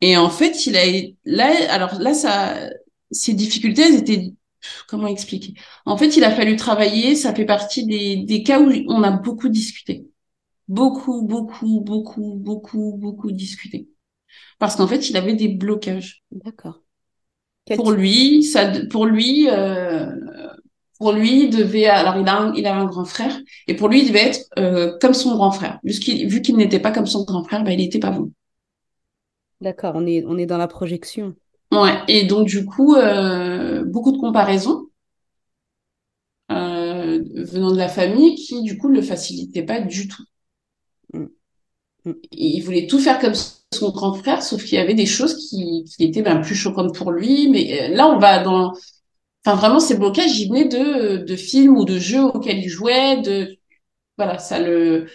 Et 0.00 0.16
en 0.16 0.30
fait, 0.30 0.66
il 0.66 0.76
a 0.76 0.82
là, 1.24 1.52
alors 1.70 1.98
là, 2.00 2.14
ça, 2.14 2.70
ces 3.10 3.32
difficultés, 3.32 3.82
elles 3.82 3.96
étaient, 3.96 4.34
comment 4.88 5.06
expliquer? 5.08 5.54
En 5.84 5.96
fait, 5.96 6.16
il 6.16 6.24
a 6.24 6.30
fallu 6.30 6.56
travailler. 6.56 7.16
Ça 7.16 7.34
fait 7.34 7.46
partie 7.46 7.86
des, 7.86 8.16
des 8.24 8.42
cas 8.42 8.60
où 8.60 8.70
on 8.88 9.02
a 9.02 9.10
beaucoup 9.10 9.48
discuté, 9.48 10.06
beaucoup, 10.68 11.22
beaucoup, 11.22 11.80
beaucoup, 11.80 12.34
beaucoup, 12.36 12.96
beaucoup 12.98 13.32
discuté, 13.32 13.88
parce 14.58 14.76
qu'en 14.76 14.88
fait, 14.88 15.10
il 15.10 15.16
avait 15.16 15.34
des 15.34 15.48
blocages. 15.48 16.24
D'accord 16.32 16.82
pour 17.74 17.90
lui, 17.90 18.42
ça, 18.44 18.70
pour 18.90 19.06
lui, 19.06 19.48
euh, 19.50 20.06
pour 20.98 21.12
lui, 21.12 21.44
il 21.44 21.50
devait, 21.50 21.86
alors 21.86 22.16
il 22.16 22.28
a, 22.28 22.38
un, 22.38 22.54
il 22.54 22.66
a 22.66 22.76
un 22.76 22.84
grand 22.84 23.04
frère, 23.04 23.36
et 23.66 23.74
pour 23.74 23.88
lui, 23.88 24.02
il 24.02 24.08
devait 24.08 24.28
être 24.28 24.40
euh, 24.58 24.96
comme 25.00 25.14
son 25.14 25.34
grand 25.34 25.50
frère. 25.50 25.78
Vu 25.84 25.92
qu'il, 25.98 26.28
vu 26.28 26.42
qu'il 26.42 26.56
n'était 26.56 26.78
pas 26.78 26.92
comme 26.92 27.06
son 27.06 27.24
grand 27.24 27.44
frère, 27.44 27.64
bah, 27.64 27.72
il 27.72 27.78
n'était 27.78 27.98
pas 27.98 28.10
bon. 28.10 28.32
D'accord, 29.60 29.92
on 29.96 30.06
est, 30.06 30.24
on 30.26 30.38
est 30.38 30.46
dans 30.46 30.58
la 30.58 30.68
projection. 30.68 31.34
Ouais, 31.72 31.98
et 32.08 32.24
donc 32.24 32.46
du 32.46 32.64
coup, 32.64 32.94
euh, 32.94 33.84
beaucoup 33.84 34.12
de 34.12 34.18
comparaisons 34.18 34.86
venant 36.48 37.72
de 37.72 37.76
la 37.76 37.88
famille 37.88 38.34
qui, 38.34 38.62
du 38.62 38.78
coup, 38.78 38.88
ne 38.88 38.96
le 38.96 39.02
facilitaient 39.02 39.62
pas 39.64 39.80
du 39.80 40.08
tout. 40.08 40.22
Mm. 41.12 41.26
Mm. 42.04 42.12
Il 42.32 42.60
voulait 42.62 42.86
tout 42.86 42.98
faire 42.98 43.18
comme 43.18 43.34
son 43.34 43.90
grand 43.90 44.14
frère, 44.14 44.42
sauf 44.42 44.64
qu'il 44.64 44.78
y 44.78 44.80
avait 44.80 44.94
des 44.94 45.06
choses 45.06 45.36
qui, 45.48 45.84
qui 45.84 46.04
étaient 46.04 46.22
ben, 46.22 46.40
plus 46.40 46.54
choquantes 46.54 46.94
pour 46.94 47.12
lui. 47.12 47.48
Mais 47.48 47.82
euh, 47.82 47.94
là, 47.94 48.08
on 48.08 48.18
va 48.18 48.42
dans... 48.42 48.72
Enfin, 49.44 49.56
vraiment, 49.56 49.80
ces 49.80 49.96
blocages, 49.96 50.38
ils 50.38 50.48
venaient 50.48 50.68
de, 50.68 51.18
de 51.18 51.36
films 51.36 51.76
ou 51.76 51.84
de 51.84 51.98
jeux 51.98 52.24
auxquels 52.24 52.58
il 52.58 52.68
jouait. 52.68 53.18
De... 53.22 53.56
Voilà, 54.16 54.38
ça 54.38 54.60
le... 54.60 55.06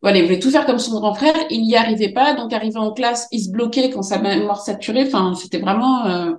Voilà, 0.00 0.18
il 0.18 0.24
voulait 0.24 0.40
tout 0.40 0.50
faire 0.50 0.66
comme 0.66 0.78
son 0.78 0.98
grand 0.98 1.14
frère. 1.14 1.34
Il 1.50 1.62
n'y 1.62 1.76
arrivait 1.76 2.12
pas. 2.12 2.34
Donc, 2.34 2.52
arrivé 2.52 2.76
en 2.76 2.92
classe, 2.92 3.28
il 3.30 3.40
se 3.40 3.50
bloquait 3.50 3.90
quand 3.90 4.02
sa 4.02 4.18
mémoire 4.18 4.60
saturait. 4.60 5.06
Enfin, 5.06 5.34
c'était 5.34 5.60
vraiment... 5.60 6.06
Euh, 6.06 6.32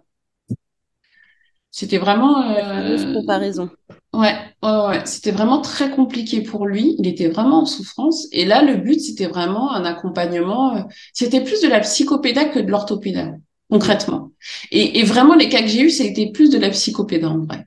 c'était 1.71 1.97
vraiment... 1.97 2.41
Euh... 2.51 3.13
comparaison. 3.13 3.69
Ouais, 4.13 4.35
ouais, 4.61 5.05
C'était 5.05 5.31
vraiment 5.31 5.61
très 5.61 5.89
compliqué 5.89 6.41
pour 6.41 6.67
lui. 6.67 6.95
Il 6.99 7.07
était 7.07 7.29
vraiment 7.29 7.63
en 7.63 7.65
souffrance. 7.65 8.27
Et 8.31 8.45
là, 8.45 8.61
le 8.61 8.77
but, 8.77 8.99
c'était 8.99 9.25
vraiment 9.25 9.73
un 9.73 9.85
accompagnement. 9.85 10.77
Euh, 10.77 10.81
c'était 11.13 11.43
plus 11.43 11.61
de 11.61 11.67
la 11.67 11.79
psychopéda 11.79 12.45
que 12.45 12.59
de 12.59 12.69
l'orthopéda, 12.69 13.31
concrètement. 13.71 14.31
Et, 14.71 14.99
et, 14.99 15.03
vraiment, 15.03 15.33
les 15.33 15.49
cas 15.49 15.61
que 15.61 15.67
j'ai 15.67 15.81
eus, 15.81 15.89
ça 15.89 16.03
a 16.03 16.07
été 16.07 16.31
plus 16.31 16.51
de 16.51 16.59
la 16.59 16.69
psychopéda, 16.69 17.27
en 17.27 17.39
vrai. 17.39 17.65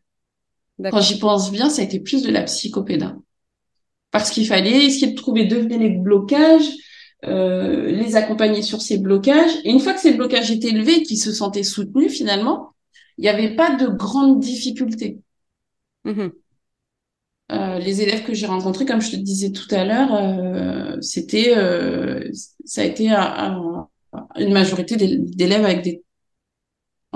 Quand 0.90 1.00
j'y 1.00 1.18
pense 1.18 1.50
bien, 1.50 1.68
ça 1.68 1.82
a 1.82 1.84
été 1.84 1.98
plus 1.98 2.22
de 2.22 2.30
la 2.30 2.42
psychopéda. 2.42 3.16
Parce 4.12 4.30
qu'il 4.30 4.46
fallait 4.46 4.84
essayer 4.84 5.08
de 5.08 5.16
trouver, 5.16 5.46
devenir 5.46 5.80
les 5.80 5.90
blocages, 5.90 6.70
euh, 7.24 7.90
les 7.90 8.14
accompagner 8.14 8.62
sur 8.62 8.82
ces 8.82 8.98
blocages. 8.98 9.50
Et 9.64 9.70
une 9.70 9.80
fois 9.80 9.94
que 9.94 10.00
ces 10.00 10.12
blocages 10.12 10.50
étaient 10.52 10.68
élevés, 10.68 11.02
qu'ils 11.02 11.18
se 11.18 11.32
sentaient 11.32 11.64
soutenus, 11.64 12.12
finalement, 12.12 12.74
il 13.18 13.22
n'y 13.22 13.28
avait 13.28 13.56
pas 13.56 13.74
de 13.74 13.88
grandes 13.88 14.38
difficultés. 14.38 15.18
Mhm. 16.06 16.32
Euh, 17.52 17.78
les 17.78 18.02
élèves 18.02 18.24
que 18.24 18.34
j'ai 18.34 18.46
rencontrés, 18.46 18.86
comme 18.86 19.00
je 19.00 19.10
te 19.10 19.16
disais 19.16 19.52
tout 19.52 19.72
à 19.72 19.84
l'heure, 19.84 20.14
euh, 20.14 21.00
c'était, 21.00 21.56
euh, 21.56 22.28
ça 22.64 22.80
a 22.80 22.84
été 22.84 23.08
une 23.10 24.52
majorité 24.52 24.96
d'élèves 24.96 25.64
avec 25.64 25.82
des, 25.82 26.02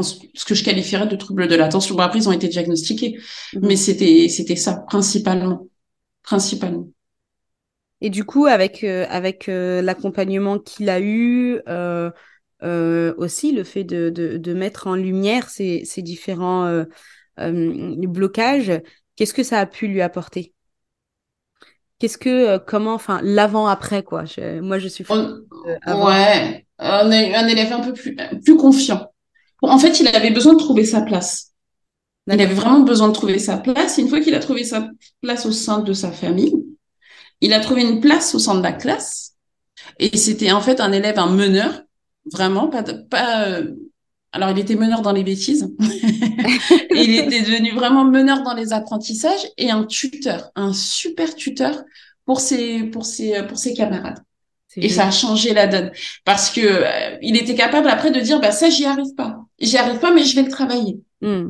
ce 0.01 0.45
que 0.45 0.55
je 0.55 0.65
qualifierais 0.65 1.09
de 1.09 1.17
troubles 1.17 1.49
de 1.49 1.57
l'attention. 1.57 1.95
Bon 1.95 2.03
après 2.03 2.21
ils 2.21 2.29
ont 2.29 2.33
été 2.33 2.49
diagnostiqués, 2.49 3.19
mhm. 3.55 3.67
mais 3.67 3.77
c'était, 3.77 4.29
c'était 4.29 4.57
ça 4.57 4.85
principalement, 4.89 5.69
principalement. 6.23 6.89
Et 8.01 8.09
du 8.09 8.25
coup, 8.25 8.47
avec 8.47 8.83
avec 8.85 9.47
l'accompagnement 9.49 10.59
qu'il 10.59 10.89
a 10.89 11.01
eu, 11.01 11.61
aussi 12.63 13.53
le 13.53 13.65
fait 13.65 13.85
de, 13.85 14.11
de, 14.11 14.37
de, 14.37 14.55
mettre 14.55 14.87
en 14.87 14.95
lumière 14.95 15.51
ces, 15.51 15.85
ces 15.85 16.03
différents 16.03 16.85
blocage, 18.07 18.73
qu'est-ce 19.17 19.35
que 19.35 19.43
ça 19.43 19.61
a 19.61 19.67
pu 19.67 19.87
lui 19.87 20.03
apporter? 20.03 20.55
Qu'est-ce 21.99 22.17
que, 22.17 22.31
euh, 22.31 22.59
comment, 22.59 22.95
enfin, 22.95 23.21
l'avant-après, 23.23 24.03
quoi? 24.03 24.25
moi, 24.63 24.79
je 24.79 24.89
suis. 24.89 25.05
Euh, 25.11 25.41
ouais, 25.87 26.67
on 26.79 27.11
un 27.11 27.47
élève 27.47 27.73
un 27.73 27.81
peu 27.81 27.93
plus, 27.93 28.17
plus 28.43 28.57
confiant. 28.57 29.13
En 29.61 29.79
fait, 29.79 30.01
il 30.01 30.09
avait 30.09 30.31
besoin 30.31 30.55
de 30.55 30.59
trouver 30.59 30.85
sa 30.85 31.03
place. 31.03 31.53
Il 32.27 32.41
avait 32.41 32.55
vraiment 32.55 32.81
besoin 32.81 33.09
de 33.09 33.13
trouver 33.13 33.39
sa 33.39 33.59
place. 33.59 33.99
une 33.99 34.09
fois 34.09 34.21
qu'il 34.21 34.35
a 34.35 34.39
trouvé 34.39 34.65
sa 34.65 34.89
place 35.21 35.45
au 35.45 35.53
sein 35.53 35.81
de 35.81 35.93
sa 35.93 36.11
famille, 36.11 36.55
il 37.43 37.53
a 37.53 37.61
trouvé 37.61 37.83
une 37.83 38.01
place 38.01 38.35
au 38.35 38.39
sein 38.39 38.55
de 38.55 38.63
la 38.63 38.73
classe. 38.73 39.35
Et 39.99 40.17
c'était 40.17 40.53
en 40.53 40.61
fait 40.63 40.81
un 40.81 40.93
élève, 40.93 41.19
un 41.19 41.31
meneur, 41.31 41.83
vraiment 42.33 42.69
pas, 42.69 42.83
pas 42.83 43.59
alors, 44.33 44.51
il 44.51 44.59
était 44.59 44.77
meneur 44.77 45.03
dans 45.03 45.13
les 45.13 45.25
bêtises. 45.25 45.75
il 46.91 47.19
était 47.19 47.43
devenu 47.43 47.73
vraiment 47.73 48.05
meneur 48.05 48.43
dans 48.43 48.55
les 48.55 48.73
apprentissages 48.73 49.47
et 49.57 49.71
un 49.71 49.85
tuteur, 49.85 50.51
un 50.55 50.73
super 50.73 51.35
tuteur 51.35 51.83
pour 52.25 52.41
ses, 52.41 52.85
pour 52.85 53.05
ses, 53.05 53.43
pour 53.47 53.59
ses 53.59 53.75
camarades. 53.75 54.19
Et 54.77 54.89
ça 54.89 55.09
a 55.09 55.11
changé 55.11 55.53
la 55.53 55.67
donne 55.67 55.91
parce 56.25 56.49
que 56.51 56.61
euh, 56.61 57.19
il 57.23 57.37
était 57.37 57.57
capable 57.57 57.89
après 57.89 58.13
de 58.13 58.21
dire 58.21 58.41
bah 58.41 58.53
ça 58.53 58.71
j'y 58.71 58.85
arrive 58.85 59.15
pas, 59.17 59.41
j'y 59.59 59.77
arrive 59.77 59.99
pas 59.99 60.15
mais 60.15 60.23
je 60.23 60.37
vais 60.37 60.45
le 60.45 60.49
travailler. 60.49 61.01
Mmh. 61.23 61.49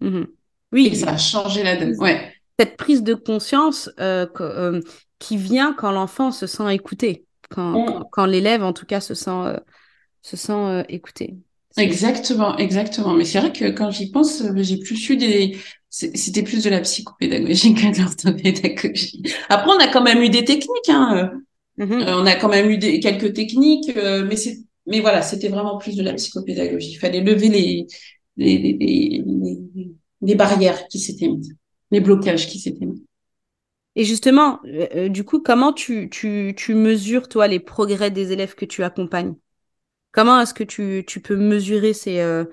Mmh. 0.00 0.24
Oui. 0.72 0.88
Et 0.88 0.94
ça 0.96 1.10
a 1.10 1.16
changé 1.16 1.62
la 1.62 1.76
donne. 1.76 1.94
Ouais. 2.00 2.34
Cette 2.58 2.76
prise 2.76 3.04
de 3.04 3.14
conscience 3.14 3.88
euh, 4.00 4.26
euh, 4.40 4.80
qui 5.20 5.36
vient 5.36 5.72
quand 5.72 5.92
l'enfant 5.92 6.32
se 6.32 6.48
sent 6.48 6.74
écouté, 6.74 7.24
quand, 7.48 7.78
mmh. 7.78 8.04
quand, 8.10 8.26
l'élève 8.26 8.64
en 8.64 8.72
tout 8.72 8.86
cas 8.86 9.00
se 9.00 9.14
sent 9.14 9.56
se 10.22 10.36
sent 10.36 10.84
écouté. 10.88 11.36
Exactement, 11.76 12.56
exactement. 12.56 13.14
Mais 13.14 13.24
c'est 13.24 13.38
vrai 13.38 13.52
que 13.52 13.70
quand 13.70 13.90
j'y 13.90 14.10
pense, 14.10 14.40
euh, 14.40 14.52
j'ai 14.56 14.78
plus 14.78 15.08
eu 15.10 15.16
des, 15.16 15.56
c'était 15.90 16.42
plus 16.42 16.64
de 16.64 16.70
la 16.70 16.80
psychopédagogie 16.80 17.74
que 17.74 17.92
de 17.94 18.02
l'orthopédagogie. 18.02 19.22
Après, 19.48 19.70
on 19.70 19.78
a 19.78 19.88
quand 19.88 20.02
même 20.02 20.22
eu 20.22 20.28
des 20.30 20.44
techniques, 20.44 20.88
hein. 20.88 21.30
Mm-hmm. 21.78 22.08
Euh, 22.08 22.20
on 22.20 22.26
a 22.26 22.34
quand 22.34 22.48
même 22.48 22.68
eu 22.70 22.78
des, 22.78 22.98
quelques 22.98 23.32
techniques, 23.34 23.96
euh, 23.96 24.24
mais 24.26 24.36
c'est, 24.36 24.58
mais 24.86 25.00
voilà, 25.00 25.22
c'était 25.22 25.48
vraiment 25.48 25.78
plus 25.78 25.94
de 25.94 26.02
la 26.02 26.14
psychopédagogie. 26.14 26.92
Il 26.92 26.98
fallait 26.98 27.20
lever 27.20 27.48
les, 27.48 27.86
les, 28.36 28.58
les, 28.58 28.72
les, 28.80 29.24
les 30.22 30.34
barrières 30.34 30.88
qui 30.88 30.98
s'étaient 30.98 31.28
mises, 31.28 31.54
les 31.92 32.00
blocages 32.00 32.48
qui 32.48 32.58
s'étaient 32.58 32.86
mis. 32.86 33.04
Et 33.94 34.04
justement, 34.04 34.60
du 35.08 35.24
coup, 35.24 35.40
comment 35.40 35.72
tu, 35.72 36.08
tu, 36.08 36.54
tu 36.56 36.74
mesures, 36.74 37.28
toi, 37.28 37.48
les 37.48 37.58
progrès 37.58 38.10
des 38.10 38.32
élèves 38.32 38.54
que 38.54 38.64
tu 38.64 38.82
accompagnes? 38.84 39.34
Comment 40.18 40.40
est-ce 40.40 40.52
que 40.52 40.64
tu, 40.64 41.04
tu 41.06 41.20
peux 41.20 41.36
mesurer 41.36 41.92
ces, 41.92 42.44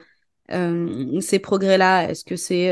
ces 1.19 1.39
progrès-là? 1.39 2.07
Est-ce 2.07 2.23
que 2.23 2.35
c'est 2.35 2.69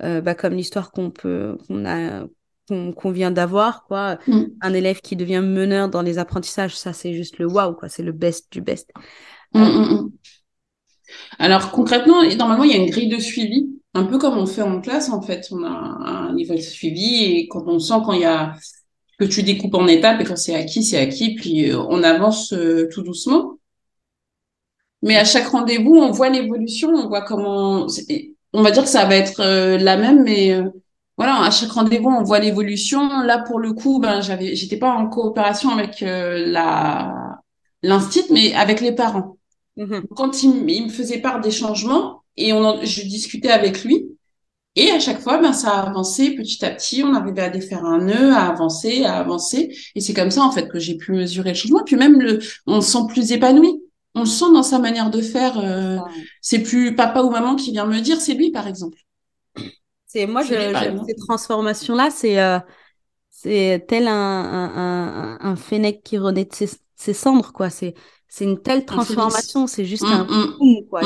bah, 0.00 0.34
comme 0.34 0.54
l'histoire 0.54 0.92
qu'on 0.92 1.10
peut 1.10 1.58
qu'on 1.68 1.84
a 1.84 2.24
qu'on 2.68 3.10
vient 3.10 3.30
d'avoir, 3.30 3.84
quoi? 3.84 4.18
Mm. 4.26 4.44
Un 4.62 4.72
élève 4.72 5.02
qui 5.02 5.14
devient 5.14 5.42
meneur 5.44 5.90
dans 5.90 6.02
les 6.02 6.18
apprentissages, 6.18 6.76
ça, 6.76 6.92
c'est 6.92 7.12
juste 7.12 7.38
le 7.38 7.46
waouh, 7.46 7.74
quoi. 7.74 7.88
C'est 7.88 8.02
le 8.02 8.12
best 8.12 8.50
du 8.50 8.60
best. 8.60 8.90
Mm, 9.54 9.62
mm, 9.62 10.10
Alors, 11.38 11.70
concrètement, 11.70 12.22
normalement, 12.36 12.64
il 12.64 12.70
y 12.70 12.74
a 12.74 12.82
une 12.82 12.90
grille 12.90 13.08
de 13.08 13.18
suivi, 13.18 13.68
un 13.94 14.04
peu 14.04 14.18
comme 14.18 14.36
on 14.36 14.46
fait 14.46 14.62
en 14.62 14.80
classe, 14.80 15.10
en 15.10 15.22
fait. 15.22 15.46
On 15.50 15.62
a 15.64 15.68
un 15.68 16.34
niveau 16.34 16.54
de 16.54 16.60
suivi 16.60 17.24
et 17.24 17.48
quand 17.48 17.64
on 17.66 17.78
sent 17.78 18.00
quand 18.04 18.12
il 18.12 18.22
y 18.22 18.26
a 18.26 18.54
que 19.18 19.24
tu 19.24 19.42
découpes 19.42 19.74
en 19.74 19.86
étapes 19.86 20.20
et 20.20 20.24
quand 20.24 20.36
c'est 20.36 20.54
acquis, 20.54 20.84
c'est 20.84 20.98
acquis, 20.98 21.34
puis 21.34 21.70
euh, 21.70 21.78
on 21.88 22.02
avance 22.02 22.52
euh, 22.52 22.88
tout 22.92 23.02
doucement. 23.02 23.58
Mais 25.02 25.16
à 25.16 25.24
chaque 25.24 25.46
rendez-vous, 25.46 25.94
on 25.94 26.10
voit 26.10 26.28
l'évolution, 26.28 26.90
on 26.90 27.08
voit 27.08 27.22
comment, 27.22 27.86
on 28.52 28.62
va 28.62 28.70
dire 28.70 28.82
que 28.82 28.88
ça 28.88 29.04
va 29.04 29.16
être 29.16 29.40
euh, 29.40 29.78
la 29.78 29.96
même, 29.96 30.24
mais 30.24 30.60
voilà, 31.18 31.42
à 31.42 31.50
chaque 31.50 31.72
rendez-vous, 31.72 32.10
on 32.10 32.22
voit 32.22 32.38
l'évolution. 32.38 33.22
Là, 33.22 33.38
pour 33.38 33.58
le 33.58 33.72
coup, 33.72 33.98
ben, 33.98 34.20
j'avais, 34.20 34.54
j'étais 34.54 34.76
pas 34.76 34.92
en 34.92 35.08
coopération 35.08 35.70
avec 35.70 36.00
euh, 36.02 36.46
la 36.46 37.40
l'instit, 37.82 38.24
mais 38.30 38.54
avec 38.54 38.80
les 38.80 38.92
parents. 38.92 39.36
Mm-hmm. 39.76 40.02
Quand 40.16 40.42
il, 40.44 40.70
il, 40.70 40.84
me 40.84 40.88
faisait 40.88 41.18
part 41.20 41.40
des 41.40 41.50
changements 41.50 42.22
et 42.36 42.52
on 42.52 42.80
je 42.84 43.02
discutais 43.02 43.50
avec 43.50 43.84
lui, 43.84 44.06
et 44.76 44.92
à 44.92 45.00
chaque 45.00 45.20
fois, 45.20 45.38
ben, 45.38 45.52
ça 45.52 45.72
a 45.72 45.88
avancé 45.88 46.36
petit 46.36 46.64
à 46.64 46.70
petit. 46.70 47.02
On 47.02 47.12
arrivait 47.14 47.42
à 47.42 47.50
défaire 47.50 47.84
un 47.84 47.98
nœud, 47.98 48.32
à 48.32 48.46
avancer, 48.46 49.04
à 49.04 49.16
avancer. 49.16 49.76
Et 49.96 50.00
c'est 50.00 50.14
comme 50.14 50.30
ça, 50.30 50.42
en 50.42 50.52
fait, 50.52 50.68
que 50.68 50.78
j'ai 50.78 50.96
pu 50.96 51.10
mesurer 51.10 51.48
le 51.48 51.56
changement. 51.56 51.82
Puis 51.84 51.96
même, 51.96 52.20
le, 52.20 52.38
on 52.68 52.80
se 52.80 52.92
sent 52.92 53.06
plus 53.08 53.32
épanoui. 53.32 53.82
On 54.18 54.22
le 54.22 54.26
sent 54.26 54.52
dans 54.52 54.64
sa 54.64 54.80
manière 54.80 55.10
de 55.10 55.20
faire. 55.20 55.58
Euh, 55.58 55.98
c'est 56.40 56.58
plus 56.58 56.96
papa 56.96 57.22
ou 57.22 57.30
maman 57.30 57.54
qui 57.54 57.70
vient 57.70 57.86
me 57.86 58.00
dire, 58.00 58.20
c'est 58.20 58.34
lui, 58.34 58.50
par 58.50 58.66
exemple. 58.66 58.98
C'est 60.06 60.26
moi, 60.26 60.42
je, 60.42 60.54
ces 61.06 61.14
transformations-là, 61.14 62.10
c'est 62.10 62.40
euh, 62.40 62.58
c'est 63.30 63.84
tel 63.86 64.08
un, 64.08 64.12
un, 64.12 65.38
un, 65.40 65.56
fennec 65.56 66.02
qui 66.02 66.18
renaît 66.18 66.46
de 66.46 66.66
ses, 66.96 67.12
cendres, 67.14 67.52
quoi. 67.52 67.70
C'est 67.70 67.94
c'est 68.26 68.44
une 68.44 68.60
telle 68.60 68.84
transformation, 68.84 69.68
c'est 69.68 69.84
juste 69.84 70.04
un 70.04 70.24
mm, 70.24 70.56
boom, 70.58 70.86
quoi. 70.88 71.02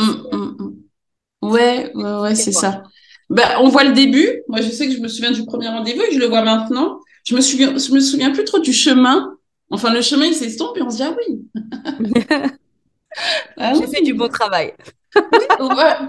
Ouais, 1.42 1.92
ouais, 1.94 2.20
ouais, 2.20 2.34
c'est 2.34 2.52
ça. 2.52 2.84
Ben, 3.28 3.48
on 3.60 3.68
voit 3.68 3.84
le 3.84 3.92
début. 3.92 4.42
Moi, 4.48 4.62
je 4.62 4.70
sais 4.70 4.86
que 4.86 4.94
je 4.94 5.00
me 5.00 5.08
souviens 5.08 5.32
du 5.32 5.44
premier 5.44 5.68
rendez-vous 5.68 6.02
et 6.02 6.14
je 6.14 6.18
le 6.18 6.26
vois 6.26 6.42
maintenant. 6.42 7.00
Je 7.24 7.34
me 7.34 7.40
souviens, 7.40 7.76
je 7.76 7.92
me 7.92 8.00
souviens 8.00 8.30
plus 8.30 8.44
trop 8.44 8.60
du 8.60 8.72
chemin. 8.72 9.36
Enfin, 9.70 9.92
le 9.92 10.02
chemin, 10.02 10.26
il 10.26 10.34
s'estompe 10.34 10.76
et 10.76 10.82
on 10.82 10.90
se 10.90 10.96
dit, 10.96 11.02
ah 11.02 11.16
oui. 11.18 11.42
ah, 13.56 13.72
J'ai 13.74 13.86
fait 13.86 14.02
du 14.02 14.14
bon 14.14 14.28
travail 14.28 14.72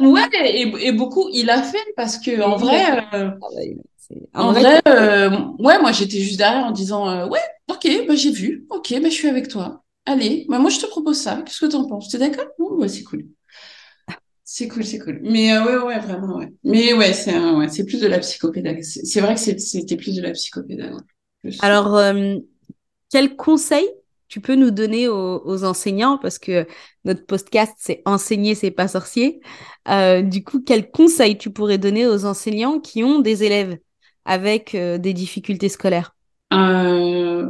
ouais, 0.01 0.65
et, 0.81 0.91
beaucoup, 0.91 1.29
il 1.31 1.49
a 1.49 1.61
fait 1.61 1.83
parce 1.95 2.17
que 2.17 2.41
en 2.41 2.55
vrai, 2.55 2.83
euh, 3.13 3.31
en 4.33 4.51
vrai, 4.51 4.81
euh, 4.87 5.29
ouais, 5.59 5.79
moi 5.79 5.91
j'étais 5.91 6.19
juste 6.19 6.37
derrière 6.37 6.65
en 6.65 6.71
disant, 6.71 7.09
euh, 7.09 7.27
ouais, 7.27 7.39
ok, 7.69 8.07
bah 8.07 8.15
j'ai 8.15 8.31
vu, 8.31 8.65
ok, 8.69 8.93
bah 9.01 9.09
je 9.09 9.13
suis 9.13 9.27
avec 9.27 9.47
toi. 9.47 9.83
Allez, 10.05 10.45
bah 10.49 10.59
moi 10.59 10.69
je 10.69 10.79
te 10.79 10.85
propose 10.85 11.17
ça. 11.17 11.41
Qu'est-ce 11.45 11.61
que 11.61 11.71
t'en 11.71 11.87
penses? 11.87 12.09
T'es 12.09 12.17
d'accord? 12.17 12.45
Ouais, 12.59 12.87
c'est 12.87 13.03
cool. 13.03 13.25
C'est 14.43 14.67
cool, 14.67 14.83
c'est 14.83 14.99
cool. 14.99 15.19
Mais 15.23 15.57
ouais, 15.57 15.77
ouais, 15.77 15.99
vraiment, 15.99 16.37
ouais. 16.37 16.51
Mais 16.63 16.93
ouais, 16.93 17.13
c'est 17.13 17.37
ouais, 17.37 17.69
c'est 17.69 17.85
plus 17.85 18.01
de 18.01 18.07
la 18.07 18.19
psychopédagogie. 18.19 19.05
C'est 19.05 19.21
vrai 19.21 19.35
que 19.35 19.39
c'était 19.39 19.95
plus 19.95 20.15
de 20.15 20.21
la 20.21 20.31
psychopédagogie. 20.31 21.07
Alors, 21.61 21.99
quel 23.09 23.35
conseil 23.35 23.87
tu 24.33 24.41
peux 24.41 24.55
nous 24.55 24.71
donner 24.71 25.07
aux, 25.07 25.63
enseignants 25.63 26.17
parce 26.17 26.39
que 26.39 26.65
notre 27.05 27.23
podcast 27.23 27.73
c'est 27.77 28.01
enseigner 28.05 28.55
c'est 28.55 28.71
pas 28.71 28.87
sorcier. 28.87 29.41
Euh, 29.87 30.23
du 30.23 30.43
coup, 30.43 30.59
quels 30.59 30.89
conseils 30.89 31.37
tu 31.37 31.51
pourrais 31.51 31.77
donner 31.77 32.07
aux 32.07 32.25
enseignants 32.25 32.79
qui 32.79 33.03
ont 33.03 33.19
des 33.19 33.43
élèves 33.43 33.77
avec 34.25 34.73
euh, 34.73 34.97
des 34.97 35.13
difficultés 35.13 35.69
scolaires? 35.69 36.15
Euh, 36.51 37.45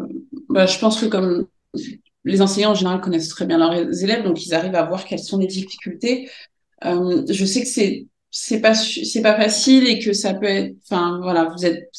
bah, 0.50 0.66
je 0.66 0.78
pense 0.78 1.00
que 1.00 1.06
comme 1.06 1.48
les 2.26 2.42
enseignants 2.42 2.72
en 2.72 2.76
général 2.76 3.00
connaissent 3.00 3.30
très 3.30 3.46
bien 3.46 3.60
leurs 3.60 4.04
élèves, 4.04 4.26
donc 4.26 4.46
ils 4.46 4.54
arrivent 4.54 4.76
à 4.76 4.84
voir 4.84 5.06
quelles 5.06 5.20
sont 5.20 5.38
les 5.38 5.48
difficultés. 5.48 6.30
je 6.84 7.46
sais 7.46 7.62
que 7.62 7.70
c'est 7.70 8.08
c'est 8.30 8.60
pas 8.60 8.76
c'est 8.76 9.22
pas 9.22 9.38
facile 9.38 9.88
et 9.88 10.00
que 10.00 10.12
ça 10.12 10.34
peut 10.34 10.48
être, 10.48 10.76
enfin 10.84 11.22
voilà, 11.22 11.46
vous 11.46 11.66
êtes, 11.66 11.90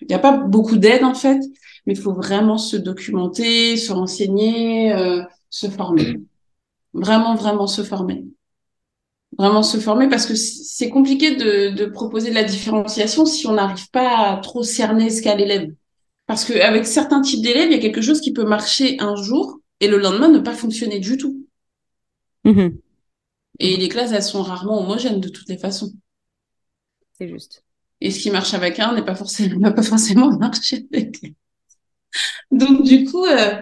il 0.00 0.06
n'y 0.08 0.14
a 0.14 0.18
pas 0.18 0.32
beaucoup 0.32 0.78
d'aide 0.78 1.04
en 1.04 1.14
fait 1.14 1.40
mais 1.88 1.94
il 1.94 2.00
faut 2.00 2.12
vraiment 2.12 2.58
se 2.58 2.76
documenter, 2.76 3.78
se 3.78 3.92
renseigner, 3.92 4.92
euh, 4.92 5.22
se 5.48 5.68
former. 5.68 6.18
Vraiment, 6.92 7.34
vraiment 7.34 7.66
se 7.66 7.82
former. 7.82 8.26
Vraiment 9.38 9.62
se 9.62 9.78
former 9.78 10.10
parce 10.10 10.26
que 10.26 10.34
c'est 10.34 10.90
compliqué 10.90 11.36
de, 11.36 11.70
de, 11.70 11.86
proposer 11.86 12.28
de 12.28 12.34
la 12.34 12.44
différenciation 12.44 13.24
si 13.24 13.46
on 13.46 13.54
n'arrive 13.54 13.88
pas 13.88 14.32
à 14.32 14.36
trop 14.36 14.62
cerner 14.62 15.08
ce 15.08 15.22
qu'a 15.22 15.34
l'élève. 15.34 15.72
Parce 16.26 16.44
qu'avec 16.44 16.84
certains 16.84 17.22
types 17.22 17.42
d'élèves, 17.42 17.70
il 17.70 17.72
y 17.72 17.78
a 17.78 17.80
quelque 17.80 18.02
chose 18.02 18.20
qui 18.20 18.34
peut 18.34 18.44
marcher 18.44 19.00
un 19.00 19.16
jour 19.16 19.58
et 19.80 19.88
le 19.88 19.96
lendemain 19.96 20.28
ne 20.28 20.40
pas 20.40 20.54
fonctionner 20.54 20.98
du 20.98 21.16
tout. 21.16 21.46
Mm-hmm. 22.44 22.76
Et 23.60 23.76
les 23.78 23.88
classes, 23.88 24.12
elles 24.12 24.22
sont 24.22 24.42
rarement 24.42 24.82
homogènes 24.82 25.20
de 25.20 25.30
toutes 25.30 25.48
les 25.48 25.56
façons. 25.56 25.94
C'est 27.18 27.28
juste. 27.28 27.64
Et 28.02 28.10
ce 28.10 28.20
qui 28.20 28.30
marche 28.30 28.52
avec 28.52 28.78
un 28.78 28.94
n'est 28.94 29.06
pas 29.06 29.14
forcément, 29.14 29.58
n'a 29.58 29.70
pas 29.72 29.82
forcément 29.82 30.36
marché 30.36 30.86
avec 30.92 31.22
donc 32.50 32.82
du 32.82 33.04
coup, 33.04 33.24
euh, 33.24 33.54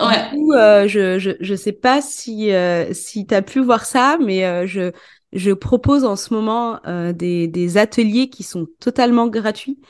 Ouais. 0.00 0.30
Du 0.32 0.36
coup, 0.38 0.52
euh, 0.52 0.88
je, 0.88 1.18
je 1.18 1.30
je 1.40 1.54
sais 1.54 1.72
pas 1.72 2.02
si 2.02 2.52
euh, 2.52 2.92
si 2.92 3.26
tu 3.26 3.34
as 3.34 3.42
pu 3.42 3.60
voir 3.60 3.84
ça, 3.84 4.18
mais 4.20 4.44
euh, 4.44 4.66
je 4.66 4.90
je 5.32 5.52
propose 5.52 6.04
en 6.04 6.16
ce 6.16 6.34
moment 6.34 6.80
des 7.14 7.46
des 7.48 7.78
ateliers 7.78 8.28
qui 8.28 8.42
sont 8.42 8.66
totalement 8.80 9.28
gratuits 9.28 9.80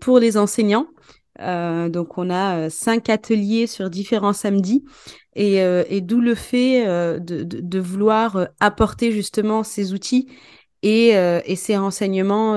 pour 0.00 0.18
les 0.18 0.36
enseignants. 0.36 0.88
donc 1.38 2.18
on 2.18 2.30
a 2.30 2.68
cinq 2.68 3.08
ateliers 3.08 3.66
sur 3.66 3.88
différents 3.88 4.34
samedis 4.34 4.84
et 5.34 5.56
et 5.88 6.00
d'où 6.02 6.20
le 6.20 6.34
fait 6.34 6.84
de, 6.86 7.44
de, 7.44 7.60
de 7.60 7.78
vouloir 7.78 8.48
apporter 8.60 9.10
justement 9.10 9.62
ces 9.62 9.94
outils 9.94 10.28
et 10.82 11.10
et 11.12 11.56
ces 11.56 11.78
renseignements 11.78 12.56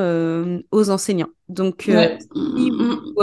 aux 0.71 0.89
enseignants. 0.89 1.31
Donc 1.47 1.85
ouais. 1.87 2.17
si 2.19 2.71
vous, 2.71 3.13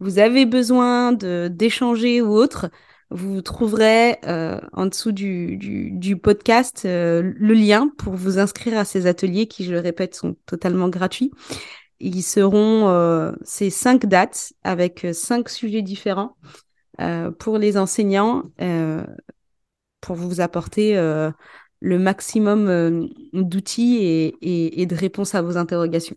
vous 0.00 0.18
avez 0.18 0.46
besoin 0.46 1.12
d'échanger 1.12 2.20
ou 2.20 2.32
autre, 2.32 2.70
vous 3.10 3.42
trouverez 3.42 4.18
euh, 4.26 4.60
en 4.72 4.86
dessous 4.86 5.12
du, 5.12 5.56
du, 5.56 6.16
podcast 6.16 6.82
euh, 6.84 7.32
le 7.36 7.54
lien 7.54 7.88
pour 7.96 8.14
vous 8.14 8.38
inscrire 8.38 8.76
à 8.76 8.84
ces 8.84 9.06
ateliers 9.06 9.46
qui, 9.46 9.64
je 9.64 9.72
le 9.72 9.78
répète, 9.78 10.14
sont 10.14 10.36
totalement 10.46 10.88
gratuits. 10.88 11.30
Ils 12.00 12.22
seront 12.22 12.88
euh, 12.88 13.32
ces 13.44 13.70
cinq 13.70 14.06
dates 14.06 14.52
avec 14.64 15.06
cinq 15.12 15.48
sujets 15.48 15.82
différents 15.82 16.36
pour 17.40 17.58
les 17.58 17.76
enseignants 17.76 18.44
pour 20.00 20.14
vous 20.14 20.40
apporter 20.40 20.94
le 20.94 21.98
maximum 21.98 23.08
d'outils 23.32 23.96
et, 23.96 24.26
et, 24.42 24.82
et 24.82 24.86
de 24.86 24.94
réponses 24.94 25.34
à 25.34 25.42
vos 25.42 25.56
interrogations. 25.56 26.16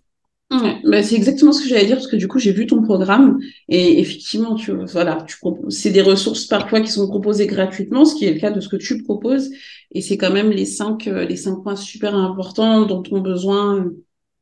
Bah 0.50 1.04
c'est 1.04 1.16
exactement 1.16 1.52
ce 1.52 1.62
que 1.62 1.68
j'allais 1.68 1.86
dire 1.88 1.98
parce 1.98 2.08
que 2.08 2.16
du 2.16 2.30
coup 2.30 2.40
j'ai 2.40 2.54
vu 2.54 2.66
ton 2.68 2.82
programme 2.82 3.38
et 3.68 4.00
effectivement 4.00 4.56
tu 4.56 4.72
voilà 4.86 5.26
tu 5.28 5.36
c'est 5.68 5.90
des 5.92 6.02
ressources 6.02 6.46
parfois 6.46 6.80
qui 6.80 6.90
sont 6.90 7.06
proposées 7.08 7.48
gratuitement 7.48 8.06
ce 8.06 8.16
qui 8.16 8.24
est 8.26 8.34
le 8.34 8.40
cas 8.40 8.50
de 8.52 8.62
ce 8.62 8.70
que 8.70 8.78
tu 8.78 9.04
proposes 9.04 9.50
et 9.92 10.02
c'est 10.02 10.16
quand 10.16 10.32
même 10.32 10.50
les 10.52 10.64
cinq 10.66 11.08
euh, 11.08 11.26
les 11.26 11.36
cinq 11.36 11.58
points 11.64 11.76
super 11.76 12.16
importants 12.16 12.86
dont 12.86 13.04
ont 13.12 13.20
besoin 13.20 13.92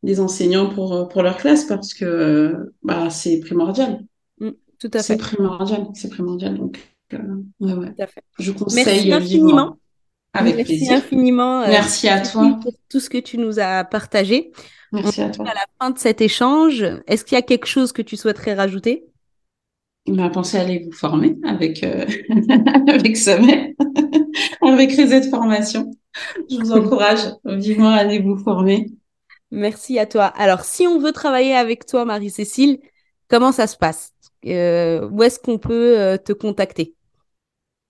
les 0.03 0.19
enseignants 0.19 0.69
pour 0.69 1.09
pour 1.09 1.23
leur 1.23 1.37
classe 1.37 1.65
parce 1.65 1.95
que 1.95 2.71
bah 2.83 3.09
c'est 3.09 3.39
primordial. 3.39 4.05
Mmh, 4.39 4.49
tout 4.79 4.91
à 4.93 4.99
fait. 4.99 5.03
c'est 5.03 5.17
primordial 5.17 5.87
c'est 5.95 6.09
primordial 6.09 6.55
donc 6.55 6.77
euh, 7.13 7.17
ouais 7.61 7.73
ouais. 7.73 7.87
Tout 7.95 8.03
à 8.03 8.07
fait. 8.07 8.21
je 8.37 8.51
conseille 8.51 9.09
Merci 9.09 9.11
infiniment. 9.11 9.77
Avec 10.33 10.55
Merci 10.57 10.75
plaisir. 10.75 10.97
infiniment 10.97 11.61
euh, 11.61 11.67
Merci 11.69 12.09
à 12.09 12.19
toi. 12.21 12.59
pour 12.61 12.73
tout 12.89 12.99
ce 12.99 13.09
que 13.09 13.17
tu 13.17 13.37
nous 13.37 13.57
as 13.59 13.85
partagé 13.85 14.51
Merci 14.95 15.21
à 15.21 15.29
toi. 15.29 15.45
À 15.47 15.53
la 15.53 15.65
fin 15.79 15.91
de 15.91 15.97
cet 15.97 16.21
échange, 16.21 16.85
est-ce 17.07 17.23
qu'il 17.25 17.35
y 17.35 17.39
a 17.39 17.41
quelque 17.41 17.67
chose 17.67 17.91
que 17.91 18.01
tu 18.01 18.17
souhaiterais 18.17 18.53
rajouter? 18.53 19.05
Il 20.05 20.15
m'a 20.15 20.29
pensé 20.29 20.57
à 20.57 20.61
aller 20.61 20.83
vous 20.85 20.91
former 20.91 21.35
avec 21.43 21.83
euh, 21.83 22.05
avec 22.87 23.17
Sommet, 23.17 23.75
avec 24.61 24.91
Reset 24.91 25.29
Formation. 25.29 25.91
Je 26.49 26.57
vous 26.57 26.71
encourage 26.71 27.21
vivement 27.45 27.89
à 27.89 27.95
aller 27.97 28.19
vous 28.19 28.37
former. 28.37 28.87
Merci 29.51 29.99
à 29.99 30.05
toi. 30.05 30.25
Alors, 30.25 30.61
si 30.61 30.87
on 30.87 30.99
veut 30.99 31.11
travailler 31.11 31.55
avec 31.55 31.85
toi, 31.85 32.05
Marie-Cécile, 32.05 32.79
comment 33.29 33.51
ça 33.51 33.67
se 33.67 33.77
passe? 33.77 34.13
Euh, 34.45 35.07
Où 35.09 35.23
est-ce 35.23 35.39
qu'on 35.39 35.57
peut 35.57 35.99
euh, 35.99 36.17
te 36.17 36.33
contacter? 36.33 36.93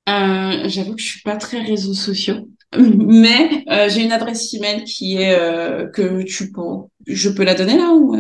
Euh, 0.08 0.68
J'avoue 0.68 0.96
que 0.96 1.02
je 1.02 1.08
suis 1.08 1.22
pas 1.22 1.38
très 1.38 1.62
réseaux 1.62 1.94
sociaux. 1.94 2.48
Mais 2.78 3.64
euh, 3.70 3.90
j'ai 3.90 4.04
une 4.04 4.12
adresse 4.12 4.54
email 4.54 4.84
qui 4.84 5.18
est 5.18 5.38
euh, 5.38 5.88
que 5.88 6.24
tu 6.24 6.52
peux, 6.52 6.62
je 7.08 7.30
peux 7.30 7.44
la 7.44 7.56
donner 7.56 7.78
là 7.78 7.94
ou 7.94 8.16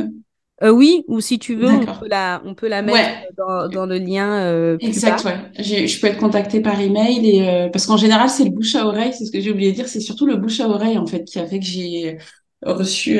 Euh, 0.63 0.69
oui, 0.69 1.03
ou 1.07 1.19
si 1.19 1.37
tu 1.39 1.55
veux, 1.55 1.67
on 1.67 1.85
peut 1.85 2.07
la, 2.07 2.41
on 2.45 2.55
peut 2.55 2.67
la 2.67 2.81
mettre 2.81 3.27
dans, 3.37 3.67
dans, 3.67 3.85
le 3.85 3.97
lien. 3.97 4.77
Exact, 4.79 5.25
ouais. 5.25 5.37
Je 5.57 5.99
peux 5.99 6.07
être 6.07 6.17
contactée 6.17 6.61
par 6.61 6.79
email 6.79 7.27
et 7.27 7.69
parce 7.71 7.85
qu'en 7.85 7.97
général 7.97 8.29
c'est 8.29 8.45
le 8.45 8.51
bouche 8.51 8.75
à 8.75 8.85
oreille, 8.85 9.13
c'est 9.13 9.25
ce 9.25 9.31
que 9.31 9.41
j'ai 9.41 9.51
oublié 9.51 9.71
de 9.71 9.75
dire, 9.75 9.87
c'est 9.87 9.99
surtout 9.99 10.25
le 10.25 10.37
bouche 10.37 10.59
à 10.59 10.69
oreille 10.69 10.97
en 10.97 11.05
fait 11.05 11.23
qui 11.25 11.39
a 11.39 11.45
fait 11.45 11.59
que 11.59 11.65
j'ai 11.65 12.17
reçu 12.61 13.19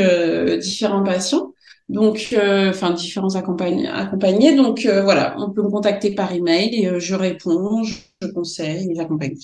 différents 0.61 1.03
patients, 1.03 1.53
donc 1.89 2.33
enfin 2.69 2.91
différents 2.91 3.35
accompagnés. 3.35 3.88
accompagnés. 3.88 4.55
Donc 4.55 4.85
voilà, 4.85 5.35
on 5.38 5.51
peut 5.51 5.61
me 5.61 5.69
contacter 5.69 6.15
par 6.15 6.31
email 6.31 6.73
et 6.73 6.99
je 6.99 7.15
réponds, 7.15 7.83
je 7.83 8.27
conseille 8.33 8.89
et 8.91 8.95
j'accompagne. 8.95 9.35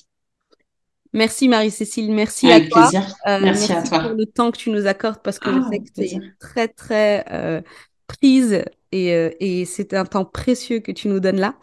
Merci 1.13 1.49
Marie-Cécile, 1.49 2.11
merci 2.11 2.51
à 2.51 2.61
toi. 2.61 2.89
Plaisir. 2.89 3.15
Euh, 3.27 3.39
merci, 3.41 3.73
à 3.73 3.81
toi. 3.83 3.99
pour 3.99 4.11
le 4.11 4.25
temps 4.25 4.51
que 4.51 4.57
tu 4.57 4.69
nous 4.69 4.87
accordes 4.87 5.19
parce 5.21 5.39
que 5.39 5.51
je 5.51 5.57
ah, 5.57 5.69
sais 5.69 5.79
que 5.79 5.91
tu 5.93 6.01
es 6.01 6.19
très 6.39 6.67
très 6.69 7.25
euh, 7.31 7.61
prise 8.07 8.63
et, 8.93 9.13
euh, 9.13 9.29
et 9.39 9.65
c'est 9.65 9.93
un 9.93 10.05
temps 10.05 10.25
précieux 10.25 10.79
que 10.79 10.91
tu 10.91 11.09
nous 11.09 11.19
donnes 11.19 11.39
là. 11.39 11.55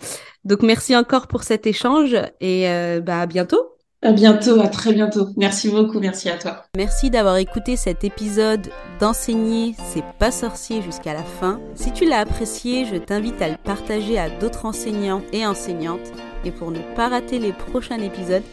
Donc 0.44 0.62
merci 0.62 0.94
encore 0.94 1.28
pour 1.28 1.44
cet 1.44 1.66
échange 1.66 2.14
et 2.40 2.66
bah, 3.02 3.20
à 3.20 3.26
bientôt. 3.26 3.78
À 4.00 4.12
bientôt, 4.12 4.60
à 4.60 4.68
très 4.68 4.92
bientôt. 4.92 5.26
Merci 5.36 5.70
beaucoup, 5.70 5.98
merci 5.98 6.30
à 6.30 6.38
toi. 6.38 6.64
Merci 6.76 7.10
d'avoir 7.10 7.36
écouté 7.38 7.74
cet 7.74 8.04
épisode 8.04 8.68
d'enseigner 9.00 9.74
c'est 9.92 10.04
pas 10.20 10.30
sorcier 10.30 10.82
jusqu'à 10.82 11.14
la 11.14 11.24
fin. 11.24 11.60
Si 11.74 11.90
tu 11.92 12.04
l'as 12.04 12.20
apprécié, 12.20 12.84
je 12.84 12.94
t'invite 12.94 13.42
à 13.42 13.48
le 13.48 13.56
partager 13.56 14.16
à 14.16 14.30
d'autres 14.30 14.66
enseignants 14.66 15.22
et 15.32 15.44
enseignantes. 15.44 16.12
Et 16.44 16.52
pour 16.52 16.70
ne 16.70 16.78
pas 16.94 17.08
rater 17.08 17.40
les 17.40 17.52
prochains 17.52 17.98
épisodes, 17.98 18.44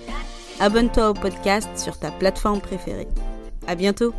abonne-toi 0.60 1.10
au 1.10 1.14
podcast 1.14 1.70
sur 1.78 1.98
ta 1.98 2.12
plateforme 2.12 2.62
préférée. 2.62 3.08
À 3.68 3.76
bientôt! 3.76 4.14